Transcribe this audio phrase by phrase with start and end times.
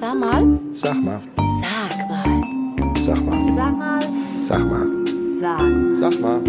[0.00, 0.58] Sag mal.
[0.72, 1.22] Sag mal.
[1.60, 2.94] Sag mal.
[2.96, 3.52] Sag mal.
[3.52, 4.00] Sag mal.
[4.46, 4.88] Sag mal.
[5.38, 5.60] Sag.
[5.94, 6.42] Sag mal.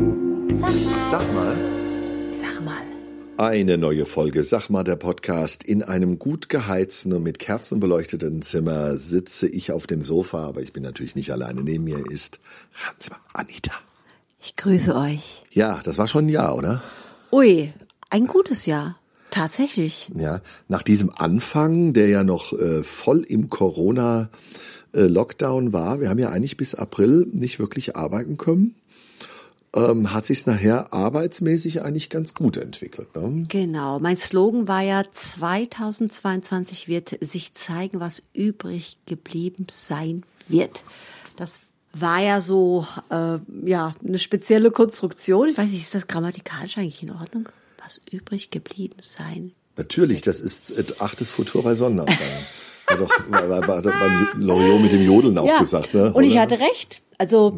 [0.54, 1.02] Sag mal.
[1.12, 1.58] Sag mal.
[2.34, 2.82] Sag mal.
[3.36, 5.66] Eine neue Folge Sag mal der Podcast.
[5.66, 10.62] In einem gut geheizten und mit Kerzen beleuchteten Zimmer sitze ich auf dem Sofa, aber
[10.62, 11.62] ich bin natürlich nicht alleine.
[11.62, 12.40] Neben mir ist
[12.88, 13.74] Ranzma Anita.
[14.40, 15.42] Ich grüße euch.
[15.52, 16.82] Ja, das war schon ein Jahr, oder?
[17.34, 17.74] Ui,
[18.10, 19.01] ein gutes Jahr.
[19.32, 20.10] Tatsächlich.
[20.14, 24.30] Ja, nach diesem Anfang, der ja noch äh, voll im Corona
[24.94, 28.76] äh, Lockdown war, wir haben ja eigentlich bis April nicht wirklich arbeiten können,
[29.74, 33.16] ähm, hat sich nachher arbeitsmäßig eigentlich ganz gut entwickelt.
[33.16, 33.46] Ne?
[33.48, 34.00] Genau.
[34.00, 40.84] Mein Slogan war ja 2022 wird sich zeigen, was übrig geblieben sein wird.
[41.38, 41.62] Das
[41.94, 45.48] war ja so äh, ja eine spezielle Konstruktion.
[45.48, 47.48] Ich weiß nicht, ist das grammatikalisch eigentlich in Ordnung?
[47.84, 52.18] Was übrig geblieben sein Natürlich, das ist achtes Futur bei Sonnenaufgang.
[52.88, 55.94] Hat doch war, war, war beim Loriot mit dem Jodeln auch gesagt.
[55.94, 56.12] Ne?
[56.12, 57.02] Und ich hatte recht.
[57.18, 57.54] Also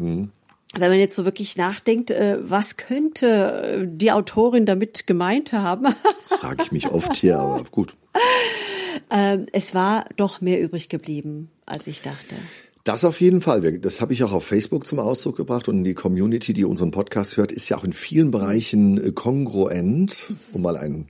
[0.76, 5.94] wenn man jetzt so wirklich nachdenkt, äh, was könnte äh, die Autorin damit gemeint haben?
[6.28, 7.94] Das frage ich mich oft hier, aber gut.
[9.10, 12.36] Ähm, es war doch mehr übrig geblieben, als ich dachte.
[12.84, 13.78] Das auf jeden Fall.
[13.78, 17.38] Das habe ich auch auf Facebook zum Ausdruck gebracht und die Community, die unseren Podcast
[17.38, 21.06] hört, ist ja auch in vielen Bereichen äh, kongruent, um mal ein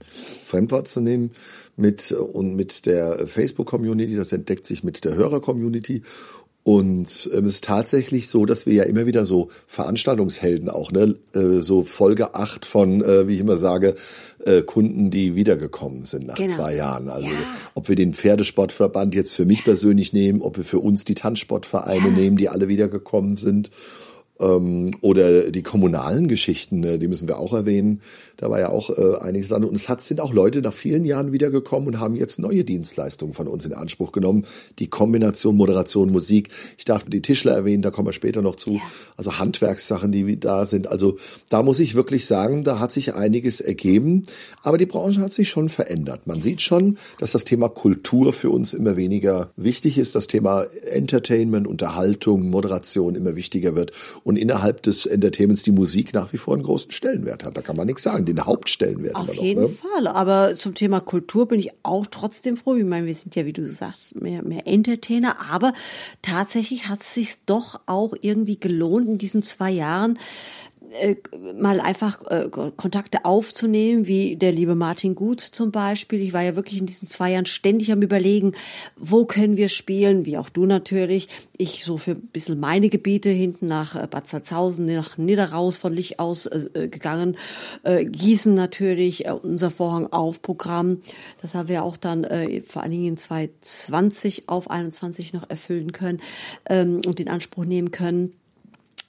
[0.47, 1.31] Fremdwort zu nehmen,
[1.75, 4.15] mit äh, und mit der Facebook-Community.
[4.15, 6.03] Das entdeckt sich mit der Hörer-Community.
[6.67, 11.13] Und ähm, es ist tatsächlich so, dass wir ja immer wieder so Veranstaltungshelden auch, ne,
[11.35, 13.93] äh, so Folge 8 von, äh, wie ich immer sage,
[14.43, 16.51] äh, Kunden, die wiedergekommen sind nach Genau.
[16.51, 17.07] zwei Jahren.
[17.09, 17.33] Also Ja.
[17.75, 22.09] ob wir den Pferdesportverband jetzt für mich persönlich nehmen, ob wir für uns die Tanzsportvereine
[22.09, 23.69] nehmen, die alle wiedergekommen sind.
[24.39, 28.01] Ähm, oder die kommunalen Geschichten, ne, die müssen wir auch erwähnen.
[28.37, 29.63] Da war ja auch äh, einiges dran.
[29.63, 33.33] Und es hat, sind auch Leute nach vielen Jahren wiedergekommen und haben jetzt neue Dienstleistungen
[33.33, 34.45] von uns in Anspruch genommen.
[34.79, 36.49] Die Kombination Moderation, Musik.
[36.77, 38.81] Ich darf die Tischler erwähnen, da kommen wir später noch zu.
[39.15, 40.87] Also Handwerkssachen, die da sind.
[40.87, 41.17] Also
[41.49, 44.25] da muss ich wirklich sagen, da hat sich einiges ergeben.
[44.63, 46.27] Aber die Branche hat sich schon verändert.
[46.27, 50.15] Man sieht schon, dass das Thema Kultur für uns immer weniger wichtig ist.
[50.15, 53.93] Das Thema Entertainment, Unterhaltung, Moderation immer wichtiger wird.
[54.27, 57.55] Und innerhalb des Entertainments die Musik nach wie vor einen großen Stellenwert hat.
[57.55, 58.25] Da kann man nichts sagen.
[58.25, 59.69] Den Hauptstellenwert Auf jeden noch.
[59.69, 59.75] Ne?
[59.75, 60.07] Fall.
[60.07, 62.73] Aber zum Thema Kultur bin ich auch trotzdem froh.
[62.73, 65.51] Ich meine, wir sind ja, wie du sagst, mehr, mehr Entertainer.
[65.51, 65.73] Aber
[66.23, 70.17] tatsächlich hat es sich doch auch irgendwie gelohnt in diesen zwei Jahren,
[71.01, 71.15] äh,
[71.53, 76.21] mal einfach äh, Kontakte aufzunehmen, wie der liebe Martin Gut zum Beispiel.
[76.21, 78.53] Ich war ja wirklich in diesen zwei Jahren ständig am überlegen,
[78.95, 81.29] wo können wir spielen, wie auch du natürlich.
[81.57, 85.93] Ich so für ein bisschen meine Gebiete hinten nach äh, Bad Salzhausen, nach Niederraus von
[85.93, 87.37] Lich aus äh, äh, gegangen.
[87.83, 91.01] Äh, Gießen natürlich, äh, unser Vorhang auf Programm.
[91.41, 95.91] Das haben wir auch dann äh, vor allen Dingen in 2020 auf 21 noch erfüllen
[95.91, 96.21] können
[96.69, 98.33] ähm, und in Anspruch nehmen können.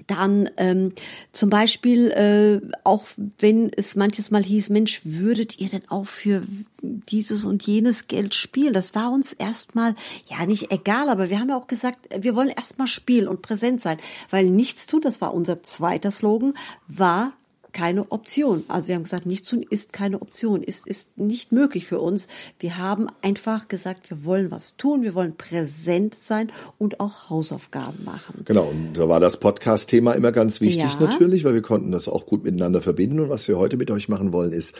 [0.06, 0.93] Dann ähm,
[1.33, 3.05] zum Beispiel, äh, auch
[3.39, 6.43] wenn es manches Mal hieß, Mensch, würdet ihr denn auch für
[6.83, 8.72] dieses und jenes Geld spielen?
[8.72, 9.95] Das war uns erstmal,
[10.28, 13.81] ja nicht egal, aber wir haben ja auch gesagt, wir wollen erstmal spielen und präsent
[13.81, 13.99] sein,
[14.31, 16.55] weil nichts tun, das war unser zweiter Slogan,
[16.87, 17.33] war
[17.77, 18.65] keine Option.
[18.69, 22.27] Also wir haben gesagt, nichts tun ist keine Option, ist, ist nicht möglich für uns.
[22.59, 28.03] Wir haben einfach gesagt, wir wollen was tun, wir wollen präsent sein und auch Hausaufgaben
[28.03, 28.47] machen.
[28.47, 31.01] Genau, und da war das Podcast-Thema immer ganz wichtig Ja.
[31.01, 33.21] natürlich, weil wir konnten das auch gut miteinander verbinden.
[33.21, 34.75] Und was wir heute mit euch machen wollen, ist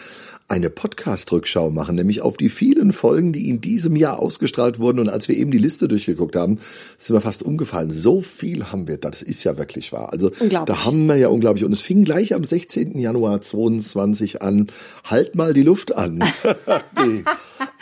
[0.49, 5.01] eine Podcast-Rückschau machen, nämlich auf die vielen Folgen, die in diesem Jahr ausgestrahlt wurden.
[5.01, 6.61] Und als wir eben die Liste durchgeguckt haben,
[6.97, 7.91] sind wir fast umgefallen.
[7.91, 10.15] So viel haben wir, das ist ja wirklich wahr.
[10.15, 11.67] Also da haben wir ja unglaublich.
[11.67, 12.86] Und es fing gleich am 16.
[12.93, 14.69] Januar 22 an.
[15.05, 16.23] Halt mal die Luft an.
[16.99, 17.25] die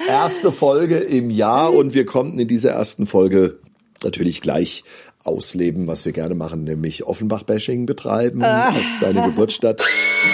[0.09, 3.59] erste Folge im Jahr und wir konnten in dieser ersten Folge
[4.03, 4.85] natürlich gleich
[5.25, 9.83] ausleben, was wir gerne machen, nämlich Offenbach-Bashing betreiben als deine Geburtsstadt.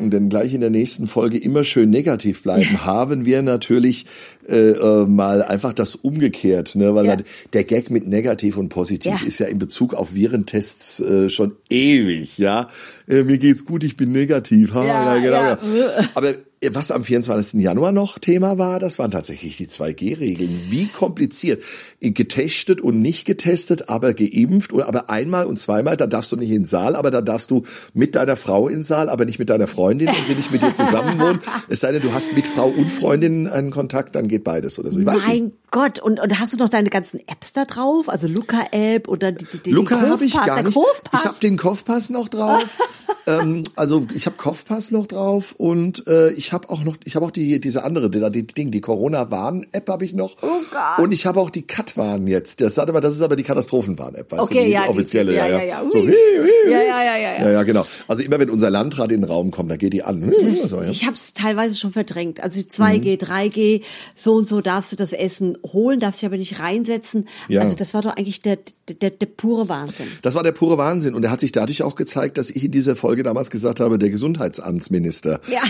[0.00, 4.06] Und dann gleich in der nächsten Folge immer schön negativ bleiben, haben wir natürlich
[4.48, 6.94] äh, äh, mal einfach das umgekehrt, ne?
[6.94, 7.16] weil Ja.
[7.52, 9.26] der Gag mit negativ und positiv Ja.
[9.26, 12.68] ist ja in Bezug auf Virentests äh, schon ewig, ja.
[13.08, 14.74] Äh, mir geht's gut, ich bin negativ.
[14.74, 15.36] Ha, Ja, ja, genau.
[15.36, 15.58] ja.
[15.98, 16.08] Ja.
[16.14, 16.34] Aber äh,
[16.68, 17.60] was am 24.
[17.60, 20.66] Januar noch Thema war, das waren tatsächlich die 2G-Regeln.
[20.68, 21.62] Wie kompliziert.
[22.00, 26.50] Getestet und nicht getestet, aber geimpft oder aber einmal und zweimal, da darfst du nicht
[26.50, 27.62] in den Saal, aber da darfst du
[27.94, 30.62] mit deiner Frau in den Saal, aber nicht mit deiner Freundin, wenn sie nicht mit
[30.62, 31.42] dir zusammen wohnt.
[31.68, 34.90] Es sei denn, du hast mit Frau und Freundin einen Kontakt, dann geht beides oder
[34.90, 34.98] so.
[34.98, 35.26] Ich weiß nicht.
[35.26, 38.08] Mein Gott, und, und hast du noch deine ganzen Apps da drauf?
[38.08, 40.76] Also Luca-App oder die, die, die Luca habe ich gar nicht.
[40.76, 42.78] Ich habe den Kopfpass noch drauf.
[43.26, 47.14] ähm, also ich habe Kopfpass noch drauf und äh, ich ich habe auch noch, ich
[47.14, 50.36] habe auch die diese andere, die, die Ding, die Corona-Warn-App habe ich noch.
[50.42, 51.04] Oh Gott.
[51.04, 52.60] Und ich habe auch die Cut-Warn jetzt.
[52.60, 55.32] Das, hat aber, das ist aber die Katastrophen-Warn-App, weißt Okay, du, die ja, die- offizielle,
[55.32, 55.82] ja, ja, ja, ja.
[55.84, 55.90] ja.
[55.90, 56.08] So, Ui.
[56.08, 57.52] hi, hi, Ja, ja, ja, ja, ja.
[57.52, 57.86] Ja, genau.
[58.08, 60.28] Also immer wenn unser Landrat in den Raum kommt, da geht die an.
[60.28, 60.88] Das, So, ja.
[60.90, 62.40] ich habe es teilweise schon verdrängt.
[62.42, 63.82] Also 2G, 3G,
[64.16, 67.28] so und so darfst du das Essen holen, darfst dich aber nicht reinsetzen.
[67.46, 67.60] Ja.
[67.60, 68.58] Also das war doch eigentlich der,
[68.88, 70.06] der, der pure Wahnsinn.
[70.22, 72.72] Das war der pure Wahnsinn und er hat sich dadurch auch gezeigt, dass ich in
[72.72, 75.40] dieser Folge damals gesagt habe, der Gesundheitsamtsminister.
[75.48, 75.60] Ja.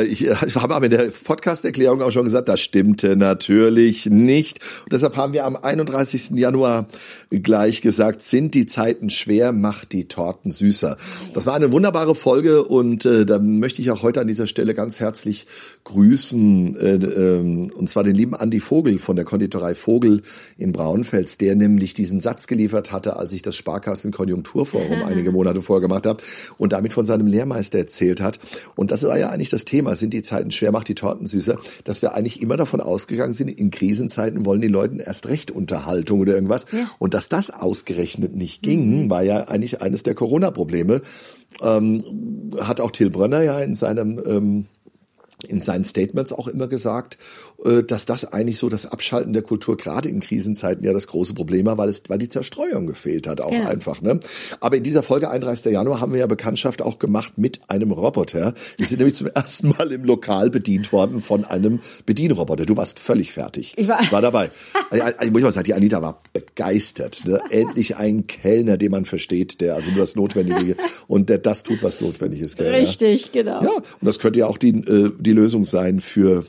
[0.00, 4.60] Äh, ich, ich habe aber in der Podcast-Erklärung auch schon gesagt, das stimmte natürlich nicht.
[4.84, 6.30] Und deshalb haben wir am 31.
[6.30, 6.86] Januar
[7.30, 10.96] gleich gesagt, sind die Zeiten schwer, macht die Torten süßer.
[11.34, 14.74] Das war eine wunderbare Folge und äh, da möchte ich auch heute an dieser Stelle
[14.74, 15.46] ganz herzlich
[15.84, 20.22] grüßen, äh, ähm, und zwar den lieben Andi Vogel von der Konditorei Vogel
[20.56, 26.06] in Braunfels, der nämlich diesen Satz geliefert hatte, als ich das Sparkassen-Konjunkturforum einige Monate vorgemacht
[26.06, 26.22] habe
[26.56, 28.38] und damit von seinem Lehrmeister erzählt hat.
[28.76, 31.56] Und das war ja eigentlich das Thema, sind die Zeiten schwer, macht die Torten süßer,
[31.84, 36.20] dass wir eigentlich immer davon ausgegangen sind, in Krisenzeiten wollen die Leute erst recht Unterhaltung
[36.20, 36.66] oder irgendwas.
[36.72, 36.90] Ja.
[36.98, 41.00] Und dass das ausgerechnet nicht ging, war ja eigentlich eines der Corona-Probleme.
[41.62, 44.66] Ähm, hat auch Till Brönner ja in seinem ähm,
[45.48, 47.18] in seinen Statements auch immer gesagt,
[47.86, 51.66] dass das eigentlich so das Abschalten der Kultur gerade in Krisenzeiten ja das große Problem
[51.66, 53.68] war, weil es, weil die Zerstreuung gefehlt hat, auch Genau.
[53.70, 54.00] einfach.
[54.02, 54.20] Ne?
[54.60, 55.72] Aber in dieser Folge 31.
[55.72, 58.54] Januar haben wir ja Bekanntschaft auch gemacht mit einem Roboter.
[58.76, 62.66] Wir sind nämlich zum ersten Mal im Lokal bedient worden von einem Bedienroboter.
[62.66, 63.72] Du warst völlig fertig.
[63.76, 64.50] Ich war- ich war dabei.
[65.22, 67.22] Ich muss mal sagen, die Anita war begeistert.
[67.24, 67.40] Ne?
[67.50, 70.76] Endlich ein Kellner, den man versteht, der also nur das Notwendige
[71.06, 72.56] und der das tut, was notwendig ist.
[72.56, 72.66] Gell?
[72.72, 72.78] Ja?
[72.78, 73.62] Richtig, genau.
[73.62, 76.44] Ja, und das könnte ja auch die, äh, die Lösung sein für,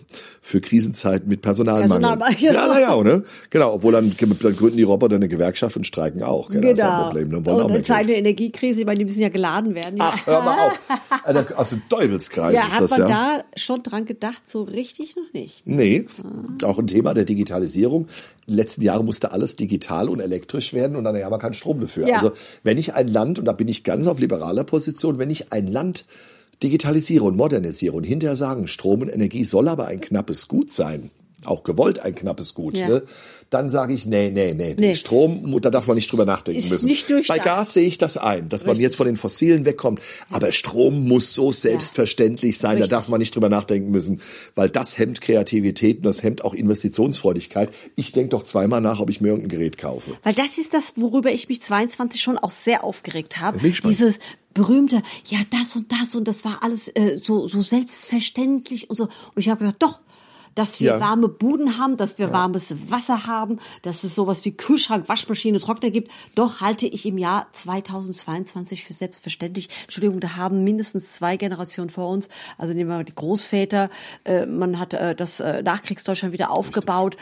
[0.47, 1.88] für Krisenzeiten mit Personalmangel.
[1.89, 2.74] Personalmangel, Ja, genau.
[2.74, 3.24] naja, ne?
[3.50, 6.51] Genau, obwohl dann, dann gründen die Roboter eine Gewerkschaft und streiken auch.
[6.51, 6.62] Gell?
[6.62, 7.03] Das ist ein Genau.
[7.06, 7.31] Problem.
[7.31, 8.09] Dann wollen Und auch Geld.
[8.09, 9.97] der Energiekrise, ich meine, die müssen ja geladen werden.
[9.97, 10.13] Ja.
[10.13, 11.69] Ach, hör mal auf.
[11.71, 13.07] Dem Teufelskreis ja, ist hat das, man ja.
[13.07, 14.47] da schon dran gedacht?
[14.47, 15.65] So richtig noch nicht.
[15.65, 16.06] Nee,
[16.63, 18.06] auch ein Thema der Digitalisierung.
[18.47, 21.80] Die letzten Jahre musste alles digital und elektrisch werden und dann haben wir keinen Strom
[21.80, 22.07] dafür.
[22.07, 22.18] Ja.
[22.18, 25.51] Also wenn ich ein Land, und da bin ich ganz auf liberaler Position, wenn ich
[25.51, 26.06] ein Land
[26.63, 31.10] digitalisiere und modernisiere und hinterher sagen, Strom und Energie soll aber ein knappes Gut sein,
[31.45, 32.88] auch gewollt ein knappes Gut, Ja.
[32.88, 33.03] ne?
[33.51, 34.88] dann sage ich, nee, nee, nee, nee.
[34.89, 34.95] Nee.
[34.95, 36.88] Strom, da darf man nicht drüber nachdenken Ist müssen.
[36.88, 37.38] nicht Bei.
[37.38, 38.83] Gas sehe ich das ein, dass man Richtig.
[38.83, 40.01] jetzt von den Fossilen wegkommt.
[40.31, 42.89] Aber Strom muss so selbstverständlich sein, Richtig.
[42.89, 44.19] da darf man nicht drüber nachdenken müssen,
[44.56, 47.69] weil das hemmt Kreativität und das hemmt auch Investitionsfreudigkeit.
[47.95, 50.18] Ich denke doch zweimal nach, ob ich mir irgendein Gerät kaufe.
[50.24, 53.59] Weil das ist das, worüber ich mich 22 schon auch sehr aufgeregt habe.
[53.59, 54.19] Dieses
[54.53, 59.03] berühmte, ja, das und das und das war alles äh, so, so selbstverständlich und so.
[59.03, 60.00] Und ich habe gesagt, doch,
[60.56, 61.00] dass wir Ja.
[61.00, 65.92] warme Buden haben, dass wir warmes Wasser haben, dass es sowas wie Kühlschrank, Waschmaschine, Trockner
[65.92, 66.12] gibt.
[66.34, 69.69] Doch halte ich im Jahr 2022 für selbstverständlich.
[69.84, 73.90] Entschuldigung, da haben mindestens zwei Generationen vor uns, also nehmen wir mal die Großväter,
[74.24, 77.18] äh, man hat äh, das äh, Nachkriegsdeutschland wieder aufgebaut.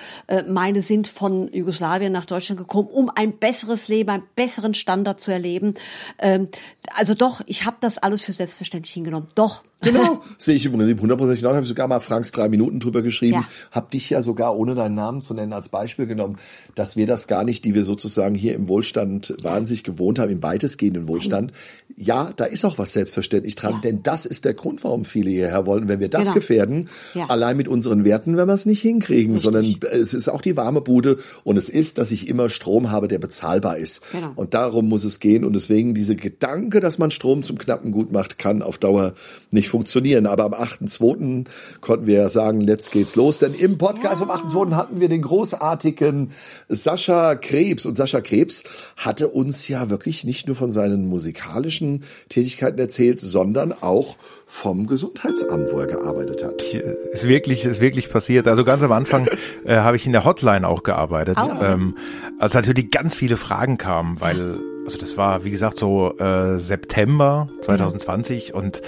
[0.47, 5.31] Meine sind von Jugoslawien nach Deutschland gekommen, um ein besseres Leben, einen besseren Standard zu
[5.31, 5.74] erleben.
[6.19, 6.50] Ähm,
[6.95, 9.27] also doch, ich habe das alles für selbstverständlich hingenommen.
[9.35, 9.63] Doch.
[9.83, 11.53] Genau, sehe ich im Prinzip 100% genau.
[11.53, 13.33] Habe sogar mal Franks drei Minuten drüber geschrieben.
[13.35, 13.45] Ja.
[13.71, 16.38] Hab dich ja sogar, ohne deinen Namen zu nennen, als Beispiel genommen,
[16.75, 20.41] dass wir das gar nicht, die wir sozusagen hier im Wohlstand wahnsinnig gewohnt haben, im
[20.44, 21.51] weitestgehenden Wohlstand.
[21.95, 23.80] Ja, da ist auch was selbstverständlich dran, Ja.
[23.81, 25.88] denn das ist der Grund, warum viele hierher wollen.
[25.88, 26.33] Wenn wir das Genau.
[26.33, 27.27] gefährden, Ja.
[27.27, 29.44] allein mit unseren Werten, wenn wir es nicht hinkriegen, Richtig.
[29.44, 33.07] sondern es ist auch die warme Bude und es ist, dass ich immer Strom habe,
[33.07, 34.02] der bezahlbar ist.
[34.11, 34.31] Genau.
[34.35, 35.44] Und darum muss es gehen.
[35.45, 39.13] Und deswegen diese Gedanke, dass man Strom zum knappen Gut macht, kann auf Dauer
[39.52, 40.27] nicht funktionieren.
[40.27, 41.45] Aber am 8.2.
[41.81, 43.39] konnten wir ja sagen, jetzt geht's los.
[43.39, 44.75] Denn im Podcast am 8.2.
[44.75, 46.31] hatten wir den großartigen
[46.69, 47.87] Sascha Krebs.
[47.87, 48.63] Und Sascha Krebs
[48.97, 54.15] hatte uns ja wirklich nicht nur von seinen musikalischen Tätigkeiten erzählt, sondern auch
[54.45, 56.61] vom Gesundheitsamt, wo er gearbeitet hat.
[56.61, 58.47] ist wirklich, ist wirklich passiert.
[58.47, 59.27] Also ganz am Anfang
[59.65, 61.39] äh, habe ich in der Hotline auch gearbeitet.
[61.39, 61.63] Au.
[61.63, 61.97] Ähm,
[62.37, 67.49] als natürlich ganz viele Fragen kamen, weil, also das war, wie gesagt, so äh, September
[67.63, 68.83] 2020 und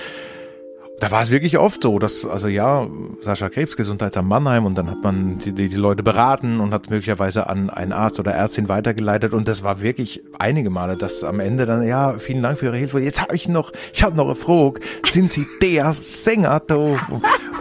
[1.00, 2.88] da war es wirklich oft so, dass, also ja,
[3.22, 7.48] Sascha Krebs, Gesundheitsamt Mannheim und dann hat man die, die, Leute beraten und hat möglicherweise
[7.50, 11.66] an einen Arzt oder Ärztin weitergeleitet und das war wirklich einige Male, dass am Ende
[11.66, 14.36] dann, ja, vielen Dank für Ihre Hilfe, jetzt habe ich noch, ich habe noch eine
[14.36, 16.98] Frage, sind Sie der Sänger da?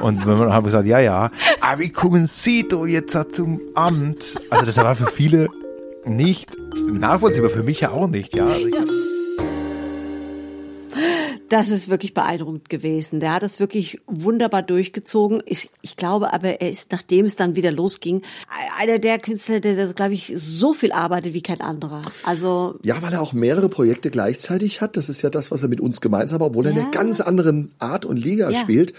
[0.01, 4.37] Und wir haben gesagt, ja, ja, aber wie kommen Sie da jetzt zum Amt?
[4.51, 5.49] Also das war für viele
[6.05, 6.51] nicht
[6.93, 8.47] nachvollziehbar, für mich ja auch nicht, ja.
[8.47, 8.75] Also ich,
[11.51, 13.21] Das ist wirklich beeindruckend gewesen.
[13.21, 15.43] Der hat das wirklich wunderbar durchgezogen.
[15.47, 18.23] Ich, ich glaube aber, er ist, nachdem es dann wieder losging,
[18.81, 22.03] einer der Künstler, der, der glaube ich, so viel arbeitet wie kein anderer.
[22.25, 24.97] Also, Ja, weil er auch mehrere Projekte gleichzeitig hat.
[24.97, 26.83] Das ist ja das, was er mit uns gemeinsam obwohl er in Ja.
[26.85, 28.61] einer ganz anderen Art und Liga Ja.
[28.61, 28.95] spielt.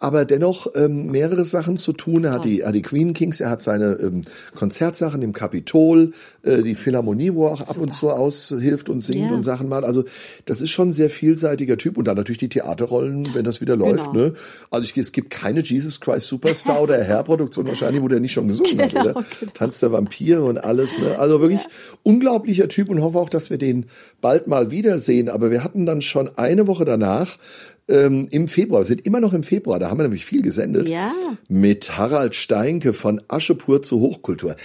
[0.00, 2.24] Aber dennoch ähm, mehrere Sachen zu tun.
[2.24, 4.22] Er hat, die, hat die Queen Kings, er hat seine ähm,
[4.54, 9.30] Konzertsachen im Kapitol, äh, die Philharmonie, wo er auch ab und zu aushilft und singt
[9.30, 9.34] Ja.
[9.34, 9.84] und Sachen mal.
[9.84, 10.04] Also
[10.44, 11.96] das ist schon ein sehr vielseitiger Typ.
[11.96, 14.12] Und dann natürlich die Theaterrollen, wenn das wieder läuft.
[14.12, 14.26] Genau.
[14.26, 14.34] Ne?
[14.70, 18.48] Also ich, es gibt keine Jesus Christ Superstar oder Herr-Produktion wahrscheinlich, wo der nicht schon
[18.48, 19.12] gesungen hat, Genau, oder?
[19.40, 19.52] genau.
[19.54, 20.98] Tanz der Vampire und alles.
[20.98, 21.18] Ne?
[21.18, 21.60] Also wirklich
[22.02, 23.86] unglaublicher Typ und hoffe auch, dass wir den
[24.20, 25.28] bald mal wiedersehen.
[25.30, 27.38] Aber wir hatten dann schon eine Woche danach
[27.88, 30.88] ähm, im Februar, wir sind immer noch im Februar, da haben wir nämlich viel gesendet,
[30.88, 31.12] Ja.
[31.48, 34.56] mit Harald Steinke von Aschepur zur Hochkultur.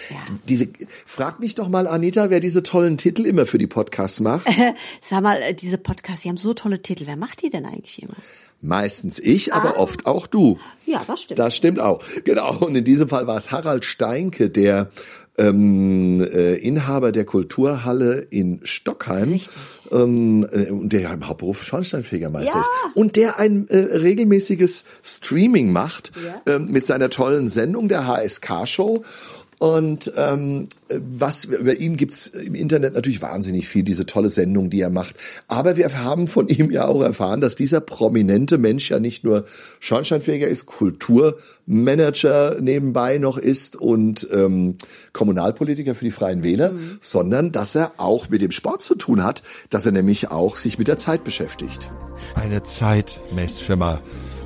[0.47, 0.69] Diese,
[1.05, 4.47] frag mich doch mal, Anita, wer diese tollen Titel immer für die Podcasts macht.
[5.01, 7.03] Sag mal, äh, diese Podcasts, die haben so tolle Titel.
[7.07, 8.15] Wer macht die denn eigentlich immer?
[8.61, 10.59] Meistens ich, aber oft auch du.
[10.85, 11.39] Ja, das stimmt.
[11.39, 12.03] Das stimmt auch.
[12.25, 12.57] Genau.
[12.57, 14.89] Und in diesem Fall war es Harald Steinke, der
[15.37, 19.57] ähm, äh, Inhaber der Kulturhalle in Stockheim Richtig.
[19.91, 22.59] ähm, äh, und der ja im Hauptberuf Schornsteinfegermeister Ja.
[22.61, 26.11] ist und der ein äh, regelmäßiges Streaming macht
[26.45, 29.03] ähm, mit seiner tollen Sendung der HSK Show
[29.59, 34.79] und ähm, was über ihn gibt's im Internet natürlich wahnsinnig viel, diese tolle Sendung, die
[34.79, 35.17] er macht.
[35.49, 39.43] Aber wir haben von ihm ja auch erfahren, dass dieser prominente Mensch ja nicht nur
[39.81, 44.75] Schornsteinfeger ist, Kulturmanager nebenbei noch ist und ähm,
[45.11, 49.43] Kommunalpolitiker für die Freien Wähler, sondern dass er auch mit dem Sport zu tun hat,
[49.69, 51.89] dass er nämlich auch sich mit der Zeit beschäftigt.
[52.33, 53.99] Eine Zeitmessfirma.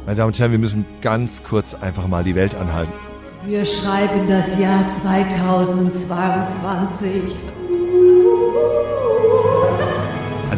[0.07, 3.12] Meine Damen und Herren, wir müssen ganz kurz einfach mal die Welt anhalten.
[3.45, 7.35] Wir schreiben das Jahr 2022.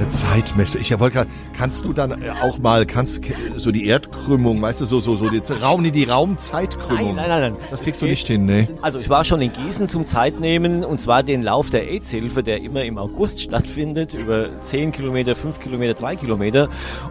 [0.05, 0.77] Eine Zeitmesse.
[0.77, 3.21] Ich wollte gerade, kannst du dann äh, auch mal, kannst
[3.57, 7.15] so die Erdkrümmung, weißt du, so, so, so die Raum, die Raumzeitkrümmung.
[7.15, 7.61] Nein, nein, nein, nein.
[7.71, 8.67] Das kriegst du geht- nicht hin, ne?
[8.83, 12.61] Also ich war schon in Gießen zum Zeitnehmen und zwar den Lauf der AIDS-Hilfe, der
[12.61, 16.69] immer im August stattfindet, über 10 Kilometer, 5 Kilometer, 3 Kilometer.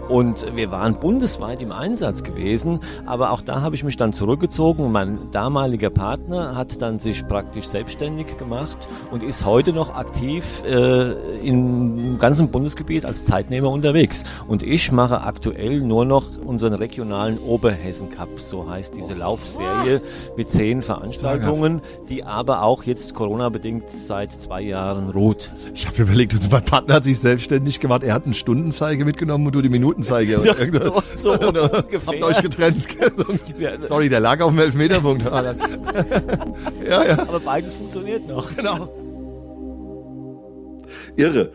[0.08, 4.92] Und wir waren bundesweit im Einsatz gewesen, aber auch da habe ich mich dann zurückgezogen
[4.92, 8.78] mein damaliger Partner hat dann sich praktisch selbstständig gemacht
[9.10, 11.10] und ist heute noch aktiv äh,
[11.44, 14.24] im ganzen Bundesgebiet als Zeitnehmer unterwegs.
[14.46, 20.00] Und ich mache aktuell nur noch unseren regionalen Oberhessen Cup, so heißt diese Laufserie
[20.36, 25.50] mit zehn Veranstaltungen, die aber auch jetzt Corona-bedingt seit zwei Jahren ruht.
[25.74, 28.02] Ich habe überlegt, also mein Partner hat sich selbstständig gemacht.
[28.04, 30.38] Er hat einen Stundenzeige mitgenommen und du die Minutenzeige.
[30.44, 31.32] So- so- so.
[31.32, 32.86] Habt euch getrennt.
[33.88, 35.24] Sorry, der lag auf dem Elfmeterpunkt.
[35.24, 38.54] ja, ja, Aber beides funktioniert noch.
[38.54, 38.88] genau.
[41.16, 41.52] Irre.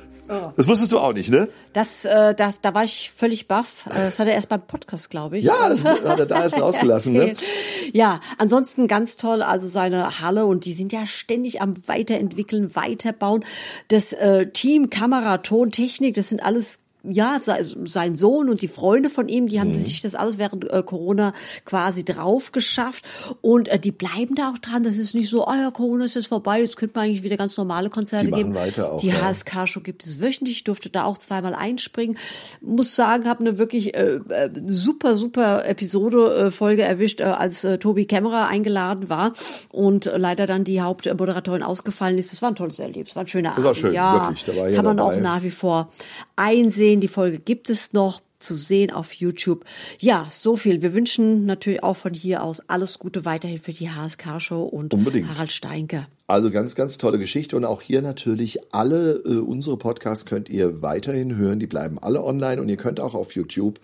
[0.55, 1.49] Das wusstest du auch nicht, ne?
[1.73, 3.85] Das, äh, das, da war ich völlig baff.
[3.87, 5.45] Äh, Das hat er erst beim Podcast, glaube ich.
[5.45, 7.33] Ja, das hat er da erst rausgelassen, ne?
[7.91, 13.43] Ja, ansonsten ganz toll, also seine Halle und die sind ja ständig am Weiterentwickeln, Weiterbauen.
[13.87, 18.67] Das äh, Team, Kamera, Ton, Technik, das sind alles ja, sei- sein Sohn und die
[18.67, 23.05] Freunde von ihm, die haben sich das alles während äh, Corona quasi drauf geschafft
[23.41, 24.83] und äh, die bleiben da auch dran.
[24.83, 27.37] Das ist nicht so, ah ja, Corona ist jetzt vorbei, jetzt könnte man eigentlich wieder
[27.37, 28.53] ganz normale Konzerte Die geben.
[28.53, 29.21] weiter auch, die ja.
[29.21, 32.17] HSK-Show gibt es wöchentlich, ich durfte da auch zweimal einspringen.
[32.61, 37.65] Muss sagen, habe eine wirklich äh, äh, super, super Episode, äh, Folge erwischt, äh, als
[37.79, 39.31] Tobi Kämmerer eingeladen war
[39.71, 42.33] und leider dann die Hauptmoderatorin ausgefallen ist.
[42.33, 43.77] Das war ein tolles Erlebnis, war ein schöner Das Abend.
[43.77, 45.15] schön, ja, wirklich, kann man dabei.
[45.17, 45.89] auch nach wie vor
[46.35, 46.88] einsehen.
[46.97, 49.65] Die Folge gibt es noch zu sehen auf YouTube.
[49.99, 50.81] Ja, so viel.
[50.81, 55.29] Wir wünschen natürlich auch von hier aus alles Gute weiterhin für die HSK-Show und Unbedingt.
[55.29, 56.07] Harald Steinke.
[56.25, 60.81] Also ganz, ganz tolle Geschichte und auch hier natürlich alle äh, unsere Podcasts könnt ihr
[60.81, 61.59] weiterhin hören.
[61.59, 63.79] Die bleiben alle online und ihr könnt auch auf YouTube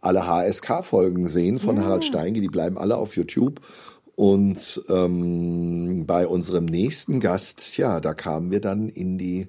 [0.00, 2.40] alle HSK-Folgen sehen von Harald Steinke.
[2.40, 3.60] Die bleiben alle auf YouTube.
[4.14, 9.48] Und ähm, bei unserem nächsten Gast, ja, da kamen wir dann in die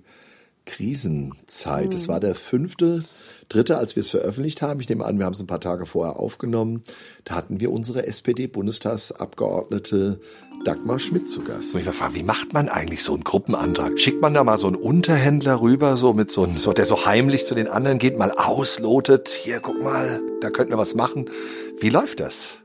[0.69, 1.95] Krisenzeit.
[1.95, 3.03] Es war der fünfte,
[3.49, 4.79] dritte, als wir es veröffentlicht haben.
[4.79, 6.83] Ich nehme an, wir haben es ein paar Tage vorher aufgenommen.
[7.25, 10.19] Da hatten wir unsere SPD-Bundestagsabgeordnete
[10.63, 11.73] Dagmar Schmidt zu Gast.
[11.73, 13.99] Ich frage, wie macht man eigentlich so einen Gruppenantrag?
[13.99, 17.03] Schickt man da mal so einen Unterhändler rüber, so mit so einem, so, der so
[17.05, 19.29] heimlich zu den anderen geht, mal auslotet.
[19.29, 21.31] Hier, guck mal, da könnten wir was machen.
[21.79, 22.58] Wie läuft das?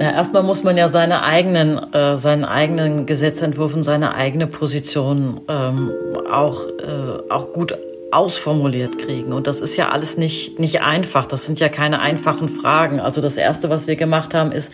[0.00, 5.40] Ja, erstmal muss man ja seine eigenen, äh, seinen eigenen Gesetzentwurf und seine eigene Position
[5.48, 5.90] ähm,
[6.30, 7.76] auch, äh, auch gut
[8.10, 9.32] ausformuliert kriegen.
[9.32, 11.26] Und das ist ja alles nicht, nicht einfach.
[11.26, 13.00] Das sind ja keine einfachen Fragen.
[13.00, 14.72] Also das Erste, was wir gemacht haben, ist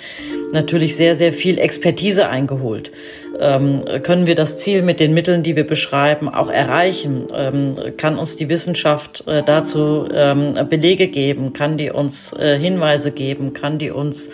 [0.52, 2.92] natürlich sehr, sehr viel Expertise eingeholt.
[3.40, 7.28] Ähm, können wir das Ziel mit den Mitteln, die wir beschreiben, auch erreichen?
[7.34, 11.54] Ähm, kann uns die Wissenschaft äh, dazu ähm, Belege geben?
[11.54, 13.52] Kann die uns äh, Hinweise geben?
[13.52, 14.30] Kann die uns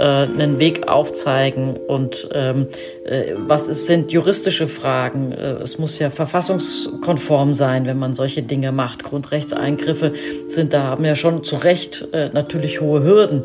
[0.00, 2.68] äh, einen Weg aufzeigen und ähm,
[3.04, 5.32] äh, was ist, sind juristische Fragen.
[5.32, 9.04] Äh, es muss ja verfassungskonform sein, wenn man solche Dinge macht.
[9.04, 10.14] Grundrechtseingriffe
[10.48, 13.44] sind da haben ja schon zu Recht äh, natürlich hohe Hürden.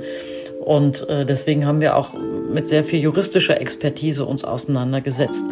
[0.64, 2.14] Und äh, deswegen haben wir auch
[2.52, 5.44] mit sehr viel juristischer Expertise uns auseinandergesetzt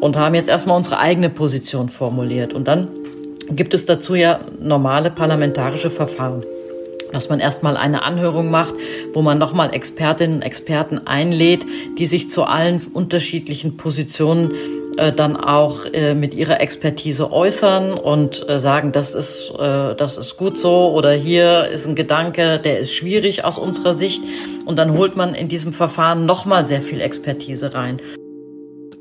[0.00, 2.54] und haben jetzt erstmal unsere eigene Position formuliert.
[2.54, 2.88] Und dann
[3.50, 6.44] gibt es dazu ja normale parlamentarische Verfahren
[7.16, 8.74] dass man erstmal eine Anhörung macht,
[9.14, 11.64] wo man nochmal Expertinnen und Experten einlädt,
[11.98, 14.52] die sich zu allen unterschiedlichen Positionen
[14.98, 20.36] äh, dann auch äh, mit ihrer Expertise äußern und äh, sagen, das ist, das ist
[20.36, 24.22] gut so oder hier ist ein Gedanke, der ist schwierig aus unserer Sicht.
[24.66, 28.00] Und dann holt man in diesem Verfahren nochmal sehr viel Expertise rein.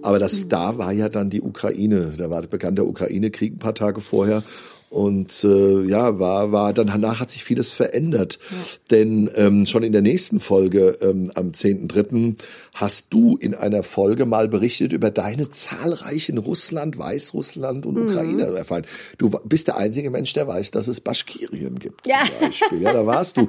[0.02, 3.74] Aber das, da war ja dann die Ukraine, da war begann der Ukraine-Krieg ein paar
[3.74, 4.44] Tage vorher
[4.90, 8.40] und äh, ja, war, war dann danach hat sich vieles verändert.
[8.50, 8.58] Ja.
[8.92, 12.36] Denn ähm, schon in der nächsten Folge ähm, am 10.3.
[12.74, 18.10] hast du in einer Folge mal berichtet über deine zahlreichen Russland, Weißrussland und mhm.
[18.10, 18.88] Ukraine-Erfahrungen.
[19.18, 22.08] Du bist der einzige Mensch, der weiß, dass es Baschkirien gibt.
[22.08, 22.20] Ja.
[22.26, 22.82] Zum Beispiel.
[22.82, 23.48] ja, da warst du.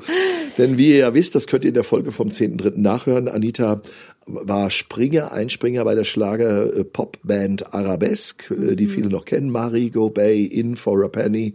[0.58, 2.72] Denn wie ihr ja wisst, das könnt ihr in der Folge vom 10.3.
[2.76, 3.82] nachhören, Anita
[4.26, 8.76] war Springer, Einspringer bei der Schlager äh, Popband Arabesque, mhm.
[8.76, 11.54] die viele noch kennen, Marigo Bay, In for a Penny,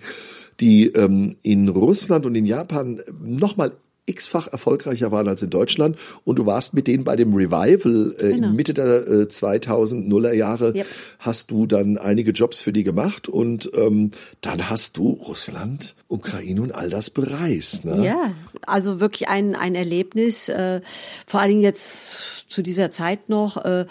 [0.59, 3.73] die ähm, in Russland und in Japan nochmal
[4.05, 8.34] x-fach erfolgreicher waren als in Deutschland und du warst mit denen bei dem Revival äh,
[8.34, 8.50] genau.
[8.50, 10.88] Mitte der äh, 2000er Jahre yep.
[11.20, 16.62] hast du dann einige Jobs für die gemacht und ähm, dann hast du Russland, Ukraine
[16.62, 17.86] und all das bereist.
[17.86, 18.05] Ne?
[18.05, 18.34] Ja,
[18.65, 20.81] also wirklich ein, ein Erlebnis, äh,
[21.27, 23.63] vor allen Dingen jetzt zu dieser Zeit noch.
[23.63, 23.86] Äh,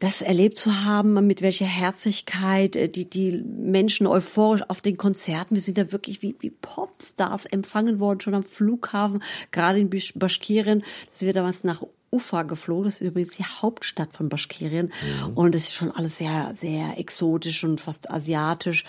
[0.00, 5.54] das erlebt zu haben, mit welcher Herzlichkeit äh, die, die Menschen euphorisch auf den Konzerten,
[5.54, 10.82] wir sind da wirklich wie, wie Popstars empfangen worden, schon am Flughafen, gerade in Baschkirien,
[11.10, 12.84] dass wir damals nach Ufa geflogen.
[12.84, 14.92] Das ist übrigens die Hauptstadt von Baschkirien.
[15.26, 15.34] Mhm.
[15.34, 18.84] Und es ist schon alles sehr, sehr exotisch und fast asiatisch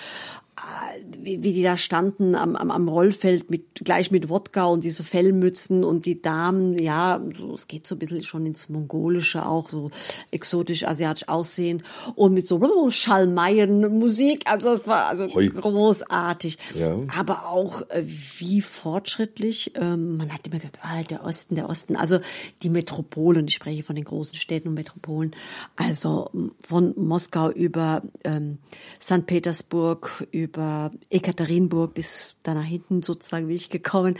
[1.21, 5.03] wie, wie die da standen am, am, am Rollfeld mit gleich mit Wodka und diese
[5.03, 9.69] Fellmützen und die Damen, ja, so, es geht so ein bisschen schon ins Mongolische auch,
[9.69, 9.91] so
[10.31, 11.83] exotisch asiatisch aussehen
[12.15, 12.59] und mit so
[12.89, 15.49] Schalmeien Musik, also es war also Hoi.
[15.49, 16.57] großartig.
[16.73, 16.97] Ja.
[17.17, 21.95] Aber auch äh, wie fortschrittlich, ähm, man hat immer gesagt, ah, der Osten, der Osten,
[21.95, 22.19] also
[22.63, 25.35] die Metropolen, ich spreche von den großen Städten und Metropolen,
[25.75, 26.29] also
[26.59, 28.57] von Moskau über ähm,
[29.01, 29.25] St.
[29.25, 34.17] Petersburg, über über Ekaterinburg bis da nach hinten sozusagen bin ich gekommen,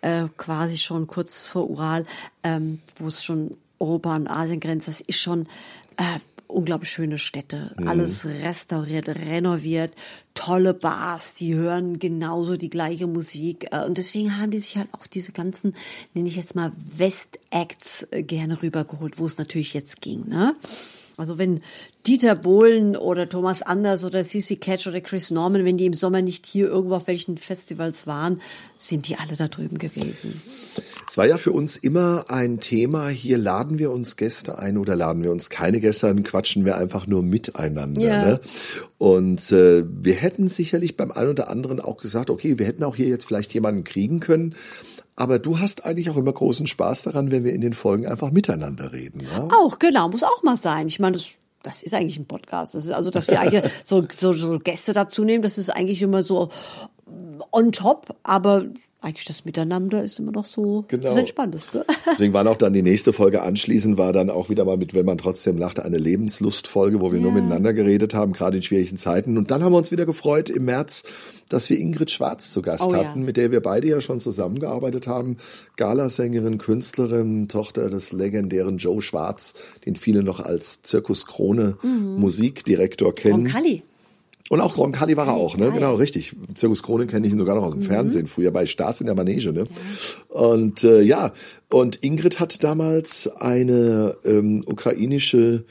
[0.00, 2.06] äh, quasi schon kurz vor Ural,
[2.42, 4.88] ähm, wo es schon Europa und Asien grenzt.
[4.88, 5.46] Das ist schon
[5.96, 6.18] äh,
[6.50, 7.72] unglaublich schöne Städte.
[7.78, 7.88] Mhm.
[7.88, 9.92] Alles restauriert, renoviert,
[10.34, 13.68] tolle Bars, die hören genauso die gleiche Musik.
[13.70, 15.74] Äh, und deswegen haben die sich halt auch diese ganzen,
[16.14, 20.28] nenne ich jetzt mal West-Acts äh, gerne rübergeholt, wo es natürlich jetzt ging.
[20.28, 20.54] Ne?
[21.20, 21.60] Also wenn
[22.06, 26.22] Dieter Bohlen oder Thomas Anders oder Cici Catch oder Chris Norman, wenn die im Sommer
[26.22, 28.40] nicht hier irgendwo auf welchen Festivals waren,
[28.78, 30.40] sind die alle da drüben gewesen.
[31.06, 34.96] Es war ja für uns immer ein Thema, hier laden wir uns Gäste ein oder
[34.96, 38.00] laden wir uns keine Gäste ein, quatschen wir einfach nur miteinander.
[38.00, 38.24] Ja.
[38.24, 38.40] Ne?
[38.96, 42.96] Und äh, wir hätten sicherlich beim einen oder anderen auch gesagt, okay, wir hätten auch
[42.96, 44.54] hier jetzt vielleicht jemanden kriegen können,
[45.16, 48.30] aber du hast eigentlich auch immer großen Spaß daran, wenn wir in den Folgen einfach
[48.30, 49.22] miteinander reden.
[49.22, 49.48] Ne?
[49.52, 50.86] Auch, genau, muss auch mal sein.
[50.88, 51.30] Ich meine, das
[51.62, 52.74] das ist eigentlich ein Podcast.
[52.74, 56.02] Das ist also, dass wir eigentlich so, so, so Gäste dazu nehmen, das ist eigentlich
[56.02, 56.48] immer so
[57.52, 58.64] on top, aber
[59.02, 61.04] eigentlich das Miteinander ist immer noch so genau.
[61.04, 61.86] das Entspannteste.
[62.10, 65.06] Deswegen war auch dann die nächste Folge anschließend, war dann auch wieder mal mit, wenn
[65.06, 67.22] man trotzdem lachte, eine Lebenslustfolge, wo wir ja.
[67.22, 69.38] nur miteinander geredet haben, gerade in schwierigen Zeiten.
[69.38, 71.04] Und dann haben wir uns wieder gefreut im März,
[71.48, 73.26] dass wir Ingrid Schwarz zu Gast oh, hatten, ja.
[73.26, 75.38] mit der wir beide ja schon zusammengearbeitet haben.
[75.76, 79.54] Galasängerin, Künstlerin, Tochter des legendären Joe Schwarz,
[79.86, 82.20] den viele noch als Zirkus Krone mhm.
[82.20, 83.46] Musikdirektor kennen.
[83.46, 83.82] Und Kalli.
[84.50, 85.70] Und auch Ron Kalli war er auch, ne?
[85.70, 86.34] Genau, richtig.
[86.56, 87.86] Zirkus Krone kenne ich sogar noch aus dem mhm.
[87.86, 89.60] Fernsehen, früher bei Stars in der Manege, ne?
[89.60, 90.40] Ja.
[90.40, 91.32] Und äh, ja,
[91.70, 95.66] und Ingrid hat damals eine ähm, ukrainische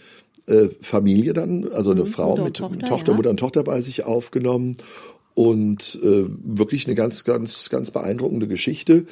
[0.47, 2.07] äh, Familie dann, also eine mhm.
[2.07, 3.15] Frau Mutter mit Tochter, Tochter ja.
[3.17, 4.77] Mutter und Tochter bei sich aufgenommen
[5.33, 9.05] und äh, wirklich eine ganz, ganz, ganz beeindruckende Geschichte.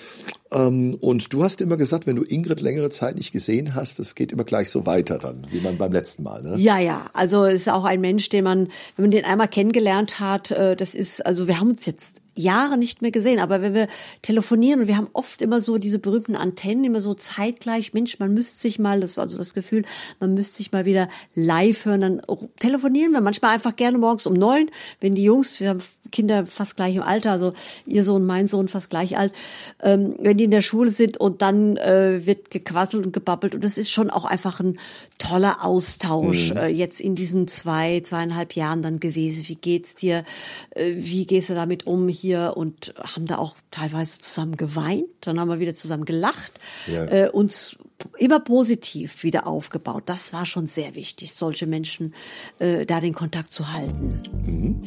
[0.51, 4.15] Ähm, und du hast immer gesagt, wenn du Ingrid längere Zeit nicht gesehen hast, das
[4.15, 6.41] geht immer gleich so weiter dann, wie man beim letzten Mal.
[6.43, 6.55] Ne?
[6.57, 7.10] Ja, ja.
[7.13, 10.75] Also es ist auch ein Mensch, den man, wenn man den einmal kennengelernt hat, äh,
[10.75, 13.39] das ist, also wir haben uns jetzt Jahre nicht mehr gesehen.
[13.39, 13.88] Aber wenn wir
[14.21, 18.33] telefonieren und wir haben oft immer so diese berühmten Antennen, immer so zeitgleich, Mensch, man
[18.33, 19.83] müsste sich mal, das also das Gefühl,
[20.19, 22.21] man müsste sich mal wieder live hören, dann
[22.60, 24.69] telefonieren wir manchmal einfach gerne morgens um neun,
[25.01, 25.81] wenn die Jungs, wir haben
[26.12, 27.53] Kinder fast gleich im Alter, also
[27.86, 29.33] ihr Sohn, mein Sohn fast gleich alt,
[29.81, 33.63] ähm, wenn die in der Schule sind und dann äh, wird gequasselt und gebabbelt und
[33.63, 34.80] das ist schon auch einfach ein
[35.17, 36.58] toller Austausch mhm.
[36.58, 39.47] äh, jetzt in diesen zwei, zweieinhalb Jahren dann gewesen.
[39.47, 40.23] Wie geht's dir?
[40.71, 42.08] Äh, wie gehst du damit um?
[42.08, 45.04] Hier hier und haben da auch teilweise zusammen geweint.
[45.21, 46.54] Dann haben wir wieder zusammen gelacht,
[46.88, 47.06] Ja.
[47.06, 47.78] äh, uns
[48.17, 50.03] immer positiv wieder aufgebaut.
[50.05, 52.13] Das war schon sehr wichtig, solche Menschen
[52.59, 54.21] äh, da den Kontakt zu halten.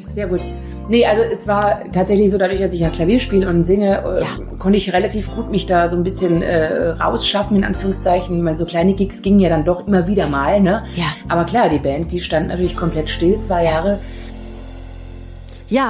[0.08, 0.40] Sehr gut.
[0.88, 4.20] Nee, also es war tatsächlich so, dadurch, dass ich ja Klavier spiele und singe, äh,
[4.22, 4.56] Ja.
[4.58, 8.64] konnte ich relativ gut mich da so ein bisschen äh, rausschaffen, in Anführungszeichen, weil so
[8.64, 10.84] kleine Gigs gingen ja dann doch immer wieder mal, ne?
[10.96, 11.06] Ja.
[11.28, 13.90] Aber klar, die Band, die stand natürlich komplett still, zwei Jahre.
[13.90, 13.98] Ja,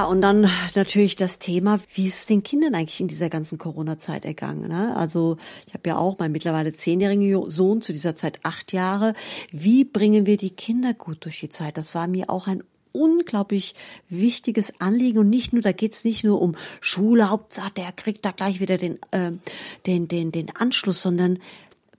[0.05, 4.27] und dann natürlich das Thema, wie ist es den Kindern eigentlich in dieser ganzen Corona-Zeit
[4.27, 4.69] ergangen?
[4.69, 4.95] Ne?
[4.95, 9.15] Also ich habe ja auch meinen mittlerweile zehnjährigen Sohn, zu dieser Zeit acht Jahre.
[9.51, 11.79] Wie bringen wir die Kinder gut durch die Zeit?
[11.79, 12.63] Das war mir auch ein
[12.93, 13.75] unglaublich
[14.11, 18.33] wichtiges Anliegen und nicht nur, da geht's nicht nur um Schule, Hauptsache, der kriegt da
[18.33, 19.41] gleich wieder den, ähm,
[19.87, 21.39] den, den, den Anschluss, sondern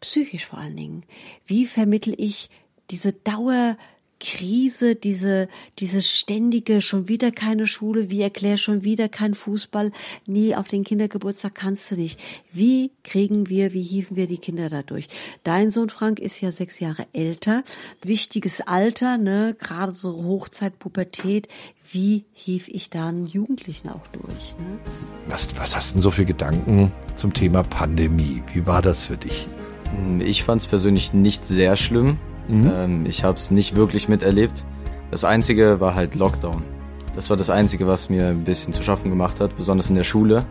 [0.02, 1.04] psychisch vor allen Dingen.
[1.48, 2.52] Wie vermittel ich
[2.92, 3.76] diese Dauer
[4.22, 9.92] Krise, diese, diese ständige, schon wieder keine Schule, wie erklär schon wieder kein Fußball,
[10.28, 12.20] nie auf den Kindergeburtstag kannst du nicht.
[12.54, 15.08] Wie kriegen wir, wie hieven wir die Kinder dadurch?
[15.44, 17.64] Dein Sohn Frank ist ja sechs Jahre älter,
[18.04, 21.48] wichtiges Alter, ne, gerade so Hochzeit, Pubertät.
[21.92, 24.80] Wie hief ich da einen Jugendlichen auch durch, ne?
[25.28, 28.44] Was, was hast du denn so für Gedanken zum Thema Pandemie?
[28.54, 29.48] Wie war das für dich?
[30.20, 32.18] Ich fand es persönlich nicht sehr schlimm.
[32.50, 34.66] Ähm, ich habe es nicht wirklich miterlebt.
[35.10, 36.64] Das Einzige war halt Lockdown.
[37.16, 40.04] Das war das Einzige, was mir ein bisschen zu schaffen gemacht hat, besonders in der
[40.04, 40.46] Schule.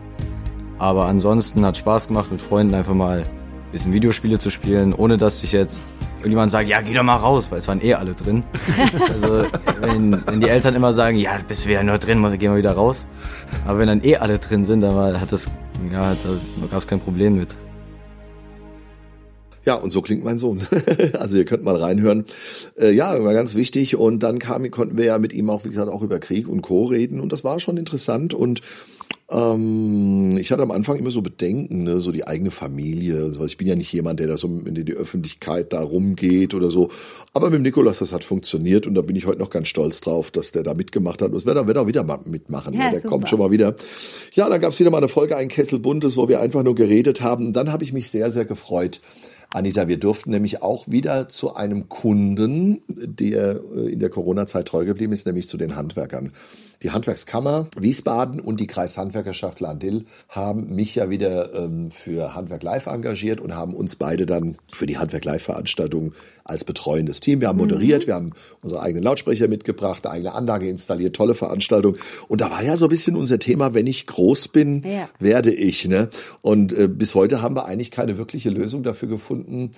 [0.77, 5.17] Aber ansonsten hat Spaß gemacht, mit Freunden einfach mal ein bisschen Videospiele zu spielen, ohne
[5.17, 5.81] dass sich jetzt
[6.17, 8.43] irgendjemand sagt, ja, geh doch mal raus, weil es waren eh alle drin.
[9.11, 9.43] also
[9.81, 13.07] wenn, wenn die Eltern immer sagen, ja, bist wieder nur drin, gehen wir wieder raus.
[13.67, 15.49] Aber wenn dann eh alle drin sind, dann war, hat das,
[15.91, 17.49] ja, da gab es kein Problem mit.
[19.65, 20.61] Ja, und so klingt mein Sohn.
[21.19, 22.25] also ihr könnt mal reinhören.
[22.79, 23.95] Äh, ja, war ganz wichtig.
[23.95, 26.61] Und dann kam, konnten wir ja mit ihm auch, wie gesagt, auch über Krieg und
[26.61, 26.85] Co.
[26.85, 27.19] reden.
[27.19, 28.33] Und das war schon interessant.
[28.33, 28.61] Und
[29.31, 33.51] ähm, ich hatte am Anfang immer so Bedenken, ne, so die eigene Familie und sowas.
[33.51, 36.89] Ich bin ja nicht jemand, der da so in die Öffentlichkeit da rumgeht oder so.
[37.33, 40.01] Aber mit dem Nikolas, das hat funktioniert und da bin ich heute noch ganz stolz
[40.01, 41.29] drauf, dass der da mitgemacht hat.
[41.29, 42.73] Und das wird er, wird er wieder mal mitmachen.
[42.73, 42.91] Ja, ne?
[42.91, 43.09] Der super.
[43.09, 43.75] kommt schon mal wieder.
[44.33, 47.21] Ja, dann gab's wieder mal eine Folge Ein Kessel Buntes, wo wir einfach nur geredet
[47.21, 47.47] haben.
[47.47, 48.99] Und dann habe ich mich sehr, sehr gefreut.
[49.53, 54.85] Anita, wir durften nämlich auch wieder zu einem Kunden, der äh, in der Corona-Zeit treu
[54.85, 56.31] geblieben ist, nämlich zu den Handwerkern.
[56.83, 62.87] Die Handwerkskammer Wiesbaden und die Kreishandwerkerschaft Landil haben mich ja wieder ähm, für Handwerk Live
[62.87, 66.13] engagiert und haben uns beide dann für die Handwerk Live Veranstaltung
[66.43, 67.39] als betreuendes Team.
[67.39, 71.97] Wir haben moderiert, wir haben unsere eigenen Lautsprecher mitgebracht, eine eigene Anlage installiert, tolle Veranstaltung.
[72.27, 75.07] Und da war ja so ein bisschen unser Thema, wenn ich groß bin, Ja.
[75.19, 75.87] werde ich.
[75.87, 76.09] Ne?
[76.41, 79.71] Und äh, bis heute haben wir eigentlich keine wirkliche Lösung dafür gefunden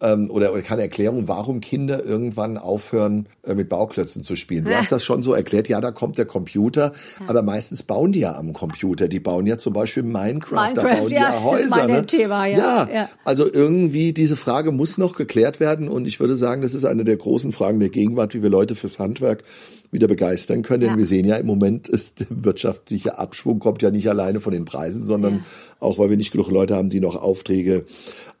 [0.00, 4.64] ähm, oder, oder keine Erklärung, warum Kinder irgendwann aufhören, äh, mit Bauklötzen zu spielen.
[4.64, 6.92] Du hast das schon so erklärt, ja, da kommt der Computer,
[7.26, 9.08] aber meistens bauen die ja am Computer.
[9.08, 11.76] Die bauen ja zum Beispiel Minecraft, da Minecraft, bauen die ja, ja das ist Häuser.
[11.76, 12.06] mein ne?
[12.06, 12.58] Thema, ja.
[12.58, 13.08] ja, Ja.
[13.24, 17.04] also irgendwie diese Frage muss noch geklärt werden und ich würde sagen, das ist eine
[17.04, 19.44] der großen Fragen der Gegenwart, wie wir Leute fürs Handwerk
[19.92, 20.82] wieder begeistern können.
[20.82, 20.98] Denn Ja.
[20.98, 24.64] wir sehen ja im Moment, ist der wirtschaftliche Abschwung kommt ja nicht alleine von den
[24.64, 25.44] Preisen, sondern
[25.80, 27.84] auch, weil wir nicht genug Leute haben, die noch Aufträge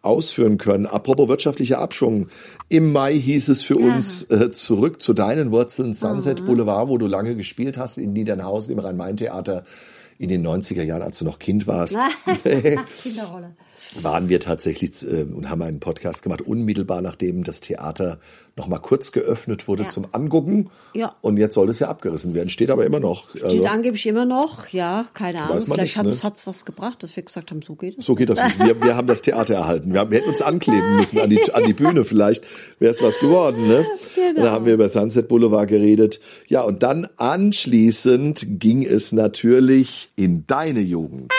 [0.02, 0.86] ausführen können.
[0.86, 2.28] Apropos wirtschaftlicher Abschwung.
[2.68, 7.06] Im Mai hieß es für uns äh, zurück zu deinen Wurzeln Sunset Boulevard, wo du
[7.06, 9.64] lange gespielt hast in Niedernhausen im Rhein-Main-Theater
[10.18, 11.96] in den 90er Jahren, als du noch Kind warst.
[13.02, 13.54] Kinderrolle.
[14.02, 18.18] Waren wir tatsächlich äh, und haben einen Podcast gemacht, unmittelbar nachdem das Theater
[18.56, 19.88] noch mal kurz geöffnet wurde Ja.
[19.88, 20.70] zum Angucken.
[20.94, 21.14] Ja.
[21.22, 22.50] Und jetzt soll es ja abgerissen werden.
[22.50, 23.34] Steht aber immer noch.
[23.36, 25.60] Also, Steht angeblich immer noch, ja, keine Ahnung.
[25.60, 26.50] Vielleicht nicht, hat's ne?
[26.50, 28.04] was gebracht, dass wir gesagt haben, so geht es.
[28.04, 28.58] so geht das nicht.
[28.58, 29.92] Wir, wir haben das Theater erhalten.
[29.92, 32.04] Wir, haben, wir hätten uns ankleben müssen an die, an die Bühne.
[32.04, 32.44] Vielleicht
[32.78, 33.66] wäre es was geworden.
[33.66, 33.86] Ne?
[34.14, 34.42] Genau.
[34.42, 36.20] Da haben wir über Sunset Boulevard geredet.
[36.46, 41.32] Ja, und dann anschließend ging es natürlich in deine Jugend.